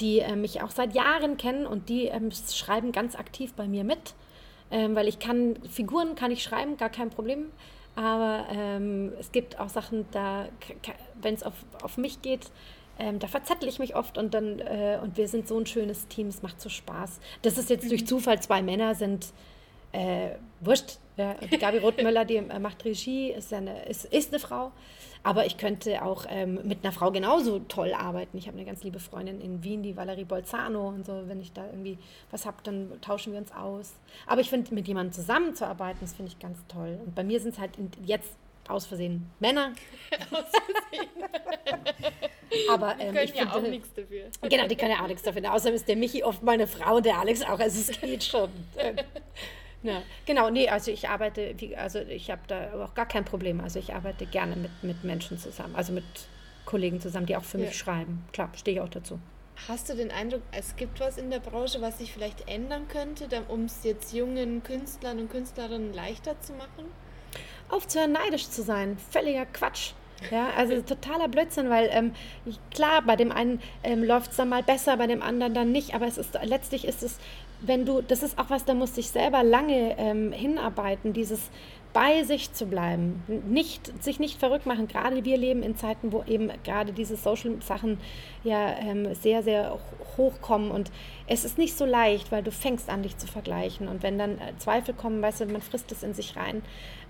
die 0.01 0.19
äh, 0.19 0.35
mich 0.35 0.63
auch 0.63 0.71
seit 0.71 0.95
Jahren 0.95 1.37
kennen 1.37 1.67
und 1.67 1.89
die 1.89 2.07
ähm, 2.07 2.31
schreiben 2.33 2.91
ganz 2.91 3.15
aktiv 3.15 3.53
bei 3.55 3.69
mir 3.69 3.85
mit. 3.85 4.15
Ähm, 4.73 4.97
weil 4.97 5.07
ich 5.07 5.19
kann, 5.19 5.57
Figuren 5.71 6.15
kann 6.15 6.31
ich 6.31 6.43
schreiben, 6.43 6.79
gar 6.79 6.89
kein 6.89 7.11
Problem. 7.11 7.51
Aber 7.95 8.47
ähm, 8.51 9.13
es 9.19 9.33
gibt 9.33 9.61
auch 9.61 9.69
Sachen, 9.69 10.07
da, 10.13 10.47
wenn 11.21 11.35
es 11.35 11.43
auf, 11.43 11.55
auf 11.83 11.99
mich 11.99 12.23
geht, 12.23 12.51
ähm, 12.99 13.19
da 13.19 13.27
verzettel 13.27 13.69
ich 13.69 13.79
mich 13.79 13.97
oft 13.97 14.19
und 14.19 14.35
dann 14.35 14.61
äh, 14.61 14.99
und 15.03 15.17
wir 15.17 15.29
sind 15.29 15.49
so 15.49 15.59
ein 15.59 15.67
schönes 15.67 16.09
Team, 16.09 16.29
es 16.29 16.43
macht 16.43 16.61
so 16.61 16.69
Spaß. 16.69 17.21
Dass 17.43 17.59
es 17.59 17.69
jetzt 17.69 17.85
mhm. 17.85 17.89
durch 17.91 18.07
Zufall 18.07 18.41
zwei 18.41 18.63
Männer 18.63 18.95
sind, 18.95 19.33
äh, 19.93 20.31
wurscht. 20.61 20.99
Ja. 21.17 21.35
Die 21.35 21.59
Gabi 21.59 21.79
Rothmüller, 21.79 22.25
die 22.25 22.37
äh, 22.37 22.59
macht 22.59 22.85
Regie, 22.85 23.31
ist, 23.31 23.53
eine, 23.53 23.85
ist, 23.85 24.07
ist 24.07 24.31
eine 24.33 24.41
Frau. 24.41 24.73
Aber 25.25 25.47
ich 25.47 25.57
könnte 25.57 26.03
auch 26.03 26.27
ähm, 26.29 26.61
mit 26.65 26.85
einer 26.85 26.93
Frau 26.93 27.13
genauso 27.13 27.61
toll 27.61 27.95
arbeiten. 27.95 28.37
Ich 28.37 28.49
habe 28.49 28.57
eine 28.57 28.67
ganz 28.67 28.83
liebe 28.83 28.99
Freundin 28.99 29.41
in 29.41 29.63
Wien, 29.63 29.83
die 29.83 29.97
Valerie 29.97 30.25
Bolzano 30.25 30.89
und 30.89 31.07
so. 31.07 31.23
Wenn 31.27 31.41
ich 31.41 31.53
da 31.53 31.67
irgendwie 31.67 31.99
was 32.31 32.45
habe, 32.45 32.57
dann 32.65 33.01
tauschen 33.01 33.33
wir 33.33 33.39
uns 33.39 33.53
aus. 33.53 33.95
Aber 34.27 34.41
ich 34.41 34.51
finde, 34.51 34.75
mit 34.75 34.89
jemandem 34.89 35.13
zusammenzuarbeiten, 35.13 36.01
das 36.01 36.15
finde 36.15 36.33
ich 36.33 36.39
ganz 36.39 36.59
toll. 36.67 36.99
Und 37.05 37.15
bei 37.15 37.23
mir 37.23 37.39
sind 37.41 37.55
es 37.55 37.59
halt 37.61 37.71
jetzt 38.05 38.31
aus 38.69 38.87
Versehen 38.87 39.31
Männer. 39.39 39.73
aus 40.31 40.45
Versehen. 40.51 41.09
Aber 42.71 42.93
ähm, 42.93 42.99
die 42.99 43.05
können 43.07 43.25
ich 43.25 43.35
ja 43.35 43.43
finde, 43.43 43.55
auch 43.55 43.63
nichts 43.63 43.95
dafür. 43.95 44.25
Genau, 44.49 44.67
die 44.67 44.77
können 44.77 44.93
ja 44.93 45.03
auch 45.03 45.09
nichts 45.09 45.23
dafür. 45.23 45.53
Außerdem 45.53 45.75
ist 45.75 45.89
der 45.89 45.97
Michi 45.97 46.25
oft 46.25 46.43
mal 46.43 46.53
eine 46.53 46.67
Frau 46.67 46.97
und 46.97 47.07
der 47.07 47.19
Alex 47.19 47.43
auch. 47.43 47.59
Also 47.59 47.93
es 47.93 48.01
geht 48.01 48.25
schon. 48.25 48.51
Ja, 49.83 50.03
genau, 50.27 50.51
nee, 50.51 50.69
also 50.69 50.91
ich 50.91 51.09
arbeite, 51.09 51.55
also 51.77 51.99
ich 52.01 52.31
habe 52.31 52.43
da 52.47 52.85
auch 52.85 52.95
gar 52.95 53.07
kein 53.07 53.25
Problem. 53.25 53.61
Also 53.61 53.79
ich 53.79 53.95
arbeite 53.95 54.27
gerne 54.27 54.57
mit, 54.57 54.71
mit 54.83 55.05
Menschen 55.05 55.39
zusammen, 55.39 55.75
also 55.75 55.93
mit 55.93 56.05
Kollegen 56.65 57.01
zusammen, 57.01 57.27
die 57.27 57.37
auch 57.37 57.45
für 57.45 57.59
ja. 57.59 57.67
mich 57.67 57.77
schreiben. 57.77 58.25
Klar, 58.33 58.51
stehe 58.55 58.77
ich 58.77 58.81
auch 58.81 58.89
dazu. 58.89 59.19
Hast 59.69 59.89
du 59.89 59.95
den 59.95 60.11
Eindruck, 60.11 60.43
es 60.51 60.77
gibt 60.77 60.99
was 61.01 61.19
in 61.19 61.31
der 61.31 61.39
Branche, 61.39 61.81
was 61.81 61.99
sich 61.99 62.13
vielleicht 62.13 62.49
ändern 62.49 62.89
könnte, 62.89 63.29
um 63.49 63.65
es 63.65 63.85
jetzt 63.85 64.13
jungen 64.13 64.63
Künstlern 64.63 65.19
und 65.19 65.31
Künstlerinnen 65.31 65.93
leichter 65.93 66.41
zu 66.41 66.53
machen? 66.55 66.87
Aufzuhören, 67.69 68.13
neidisch 68.13 68.49
zu 68.49 68.63
sein. 68.63 68.99
Völliger 69.11 69.47
Quatsch. 69.47 69.93
Ja, 70.31 70.49
also 70.57 70.81
totaler 70.83 71.29
Blödsinn, 71.29 71.71
weil 71.71 71.89
ähm, 71.93 72.13
klar, 72.73 73.03
bei 73.03 73.17
dem 73.17 73.33
einen 73.33 73.61
ähm, 73.83 74.05
läuft 74.05 74.33
es 74.33 74.37
dann 74.37 74.49
mal 74.49 74.63
besser, 74.63 74.97
bei 74.97 75.07
dem 75.07 75.23
anderen 75.23 75.55
dann 75.55 75.73
nicht, 75.73 75.95
aber 75.95 76.07
es 76.07 76.19
ist 76.19 76.39
letztlich 76.45 76.87
ist 76.87 77.03
es 77.03 77.19
wenn 77.63 77.87
du, 77.87 78.03
das 78.03 78.23
ist 78.23 78.39
auch 78.39 78.51
was, 78.51 78.65
da 78.65 78.75
musste 78.75 79.01
ich 79.01 79.09
selber 79.09 79.43
lange 79.43 79.97
ähm, 79.99 80.33
hinarbeiten, 80.33 81.13
dieses 81.13 81.51
bei 81.93 82.25
sich 82.25 82.53
zu 82.53 82.67
bleiben, 82.67 83.23
nicht, 83.47 84.03
sich 84.03 84.19
nicht 84.19 84.39
verrückt 84.39 84.67
machen. 84.67 84.89
Gerade 84.89 85.25
wir 85.25 85.37
leben 85.37 85.63
in 85.63 85.77
Zeiten, 85.77 86.13
wo 86.13 86.23
eben 86.25 86.51
gerade 86.65 86.93
diese 86.93 87.17
Social-Sachen 87.17 87.99
ja 88.45 88.77
ähm, 88.79 89.15
sehr, 89.15 89.43
sehr 89.43 89.79
hochkommen 90.17 90.71
und 90.71 90.91
es 91.27 91.45
ist 91.45 91.59
nicht 91.59 91.77
so 91.77 91.85
leicht, 91.85 92.33
weil 92.33 92.43
du 92.43 92.51
fängst 92.51 92.89
an, 92.89 93.03
dich 93.03 93.17
zu 93.17 93.27
vergleichen 93.27 93.89
und 93.89 94.03
wenn 94.03 94.19
dann 94.19 94.39
äh, 94.39 94.57
Zweifel 94.59 94.95
kommen, 94.95 95.23
weißt 95.23 95.43
du, 95.43 95.47
man 95.47 95.63
frisst 95.63 95.93
es 95.93 96.03
in 96.03 96.15
sich 96.15 96.37
rein. 96.37 96.63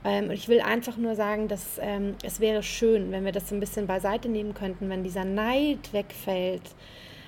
Ähm, 0.04 0.24
und 0.24 0.32
ich 0.32 0.48
will 0.48 0.60
einfach 0.60 0.96
nur 0.96 1.14
sagen, 1.14 1.48
dass 1.48 1.78
ähm, 1.80 2.16
es 2.24 2.40
wäre 2.40 2.62
schön, 2.62 3.12
wenn 3.12 3.24
wir 3.24 3.32
das 3.32 3.48
so 3.48 3.54
ein 3.54 3.60
bisschen 3.60 3.86
beiseite 3.86 4.28
nehmen 4.28 4.54
könnten, 4.54 4.88
wenn 4.88 5.04
dieser 5.04 5.24
Neid 5.24 5.92
wegfällt 5.92 6.62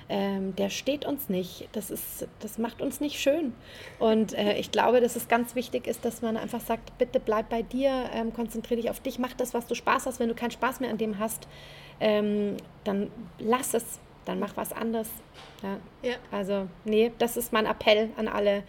ähm, 0.07 0.55
der 0.55 0.69
steht 0.69 1.05
uns 1.05 1.29
nicht. 1.29 1.67
Das, 1.71 1.89
ist, 1.89 2.27
das 2.39 2.57
macht 2.57 2.81
uns 2.81 2.99
nicht 2.99 3.19
schön. 3.19 3.53
Und 3.99 4.33
äh, 4.33 4.57
ich 4.57 4.71
glaube, 4.71 5.01
dass 5.01 5.15
es 5.15 5.27
ganz 5.27 5.55
wichtig 5.55 5.87
ist, 5.87 6.05
dass 6.05 6.21
man 6.21 6.37
einfach 6.37 6.61
sagt, 6.61 6.97
bitte 6.97 7.19
bleib 7.19 7.49
bei 7.49 7.63
dir, 7.63 8.09
ähm, 8.13 8.33
konzentriere 8.33 8.81
dich 8.81 8.89
auf 8.89 8.99
dich, 8.99 9.19
mach 9.19 9.33
das, 9.33 9.53
was 9.53 9.65
du 9.67 9.75
Spaß 9.75 10.05
hast. 10.05 10.19
Wenn 10.19 10.29
du 10.29 10.35
keinen 10.35 10.51
Spaß 10.51 10.79
mehr 10.79 10.91
an 10.91 10.97
dem 10.97 11.17
hast, 11.17 11.47
ähm, 11.99 12.57
dann 12.83 13.11
lass 13.39 13.73
es, 13.73 13.99
dann 14.25 14.39
mach 14.39 14.55
was 14.57 14.73
anderes. 14.73 15.09
Ja. 15.63 15.79
ja. 16.03 16.15
Also, 16.31 16.67
nee, 16.83 17.11
das 17.17 17.37
ist 17.37 17.51
mein 17.51 17.65
Appell 17.65 18.09
an 18.15 18.27
alle. 18.27 18.63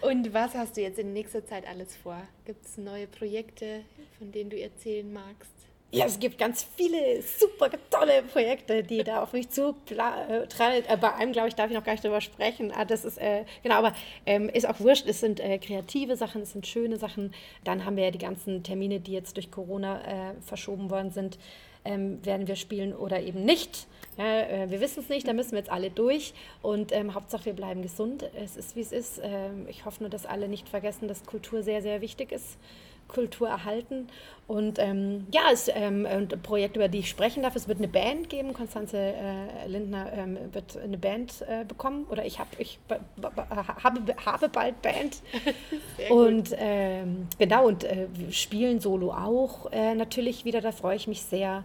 Und 0.00 0.32
was 0.32 0.54
hast 0.54 0.76
du 0.76 0.80
jetzt 0.80 0.98
in 0.98 1.12
nächster 1.12 1.44
Zeit 1.44 1.66
alles 1.66 1.96
vor? 1.96 2.20
Gibt 2.44 2.64
es 2.64 2.76
neue 2.76 3.06
Projekte, 3.06 3.82
von 4.18 4.30
denen 4.30 4.50
du 4.50 4.60
erzählen 4.60 5.12
magst? 5.12 5.57
Ja, 5.90 6.04
es 6.04 6.18
gibt 6.18 6.36
ganz 6.36 6.66
viele 6.76 7.22
super 7.22 7.70
tolle 7.88 8.22
Projekte, 8.22 8.82
die 8.82 9.02
da 9.02 9.22
auf 9.22 9.32
mich 9.32 9.48
zu 9.48 9.74
äh, 9.90 10.42
äh, 10.42 10.96
Bei 11.00 11.14
einem, 11.14 11.32
glaube 11.32 11.48
ich, 11.48 11.54
darf 11.54 11.70
ich 11.70 11.76
noch 11.76 11.82
gar 11.82 11.92
nicht 11.92 12.04
drüber 12.04 12.20
sprechen. 12.20 12.72
Ah, 12.76 12.84
das 12.84 13.06
ist, 13.06 13.16
äh, 13.16 13.44
genau, 13.62 13.76
aber 13.76 13.94
ähm, 14.26 14.50
ist 14.50 14.68
auch 14.68 14.80
wurscht. 14.80 15.06
Es 15.08 15.20
sind 15.20 15.40
äh, 15.40 15.56
kreative 15.56 16.16
Sachen, 16.16 16.42
es 16.42 16.52
sind 16.52 16.66
schöne 16.66 16.98
Sachen. 16.98 17.32
Dann 17.64 17.86
haben 17.86 17.96
wir 17.96 18.04
ja 18.04 18.10
die 18.10 18.18
ganzen 18.18 18.62
Termine, 18.62 19.00
die 19.00 19.12
jetzt 19.12 19.36
durch 19.38 19.50
Corona 19.50 20.02
äh, 20.02 20.34
verschoben 20.42 20.90
worden 20.90 21.10
sind. 21.10 21.38
Ähm, 21.86 22.22
werden 22.22 22.48
wir 22.48 22.56
spielen 22.56 22.94
oder 22.94 23.22
eben 23.22 23.46
nicht. 23.46 23.86
Ja, 24.18 24.40
äh, 24.40 24.70
wir 24.70 24.82
wissen 24.82 25.00
es 25.00 25.08
nicht, 25.08 25.26
da 25.26 25.32
müssen 25.32 25.52
wir 25.52 25.60
jetzt 25.60 25.70
alle 25.70 25.90
durch. 25.90 26.34
Und 26.60 26.92
ähm, 26.92 27.14
Hauptsache, 27.14 27.46
wir 27.46 27.54
bleiben 27.54 27.80
gesund. 27.80 28.28
Es 28.34 28.58
ist, 28.58 28.76
wie 28.76 28.80
es 28.80 28.92
ist. 28.92 29.22
Ähm, 29.24 29.66
ich 29.70 29.86
hoffe 29.86 30.02
nur, 30.02 30.10
dass 30.10 30.26
alle 30.26 30.48
nicht 30.48 30.68
vergessen, 30.68 31.08
dass 31.08 31.24
Kultur 31.24 31.62
sehr, 31.62 31.80
sehr 31.80 32.02
wichtig 32.02 32.30
ist 32.30 32.58
Kultur 33.08 33.48
erhalten. 33.48 34.08
Und 34.46 34.78
ähm, 34.78 35.26
ja, 35.30 35.42
es 35.52 35.68
ähm, 35.68 36.06
ein 36.06 36.28
Projekt, 36.42 36.76
über 36.76 36.88
die 36.88 37.00
ich 37.00 37.10
sprechen 37.10 37.42
darf. 37.42 37.54
Es 37.54 37.68
wird 37.68 37.78
eine 37.78 37.88
Band 37.88 38.30
geben. 38.30 38.54
Konstanze 38.54 38.96
äh, 38.96 39.66
Lindner 39.66 40.10
ähm, 40.12 40.38
wird 40.52 40.76
eine 40.76 40.96
Band 40.96 41.42
äh, 41.42 41.64
bekommen. 41.64 42.06
Oder 42.08 42.24
ich, 42.24 42.38
hab, 42.38 42.48
ich 42.58 42.78
habe, 43.22 44.16
habe 44.24 44.48
bald 44.48 44.80
Band. 44.80 45.20
und 46.10 46.54
ähm, 46.56 47.28
genau, 47.38 47.66
und 47.66 47.84
äh, 47.84 48.06
spielen 48.30 48.80
Solo 48.80 49.12
auch 49.12 49.70
äh, 49.72 49.94
natürlich 49.94 50.44
wieder. 50.44 50.60
Da 50.60 50.72
freue 50.72 50.96
ich 50.96 51.08
mich 51.08 51.22
sehr. 51.22 51.64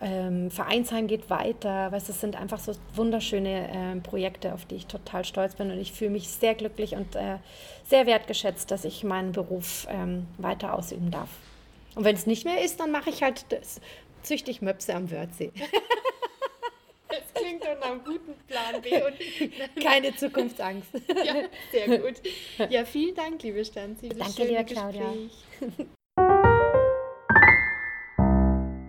Ähm, 0.00 0.50
Vereinsheim 0.50 1.06
geht 1.06 1.28
weiter. 1.28 1.90
Weißt, 1.90 2.08
es 2.08 2.20
sind 2.20 2.36
einfach 2.36 2.60
so 2.60 2.72
wunderschöne 2.94 3.96
äh, 3.96 4.00
Projekte, 4.00 4.54
auf 4.54 4.64
die 4.64 4.76
ich 4.76 4.86
total 4.86 5.24
stolz 5.24 5.54
bin. 5.54 5.70
Und 5.70 5.78
ich 5.78 5.92
fühle 5.92 6.10
mich 6.10 6.28
sehr 6.28 6.54
glücklich 6.54 6.94
und 6.94 7.16
äh, 7.16 7.38
sehr 7.84 8.06
wertgeschätzt, 8.06 8.70
dass 8.70 8.84
ich 8.84 9.02
meinen 9.04 9.32
Beruf 9.32 9.86
ähm, 9.90 10.26
weiter 10.38 10.74
ausüben 10.74 11.10
darf. 11.10 11.30
Und 11.94 12.04
wenn 12.04 12.14
es 12.14 12.26
nicht 12.26 12.44
mehr 12.44 12.62
ist, 12.62 12.78
dann 12.78 12.92
mache 12.92 13.10
ich 13.10 13.22
halt 13.22 13.46
das, 13.48 13.80
züchte 14.22 14.50
ich 14.50 14.62
Möpse 14.62 14.94
am 14.94 15.10
Wörthsee. 15.10 15.52
Das 17.10 17.42
klingt 17.42 17.62
doch 17.62 17.78
nach 17.80 17.92
einem 17.92 18.04
guten 18.04 18.34
Plan 18.46 18.82
B. 18.82 18.90
Und 19.02 19.82
Keine 19.82 20.14
Zukunftsangst. 20.14 20.90
Ja, 21.24 21.34
sehr 21.72 21.98
gut. 21.98 22.20
Ja, 22.68 22.84
vielen 22.84 23.14
Dank, 23.14 23.42
liebe 23.42 23.64
Stanzi. 23.64 24.10
Danke 24.10 24.46
dir, 24.46 24.62
Claudia. 24.64 25.14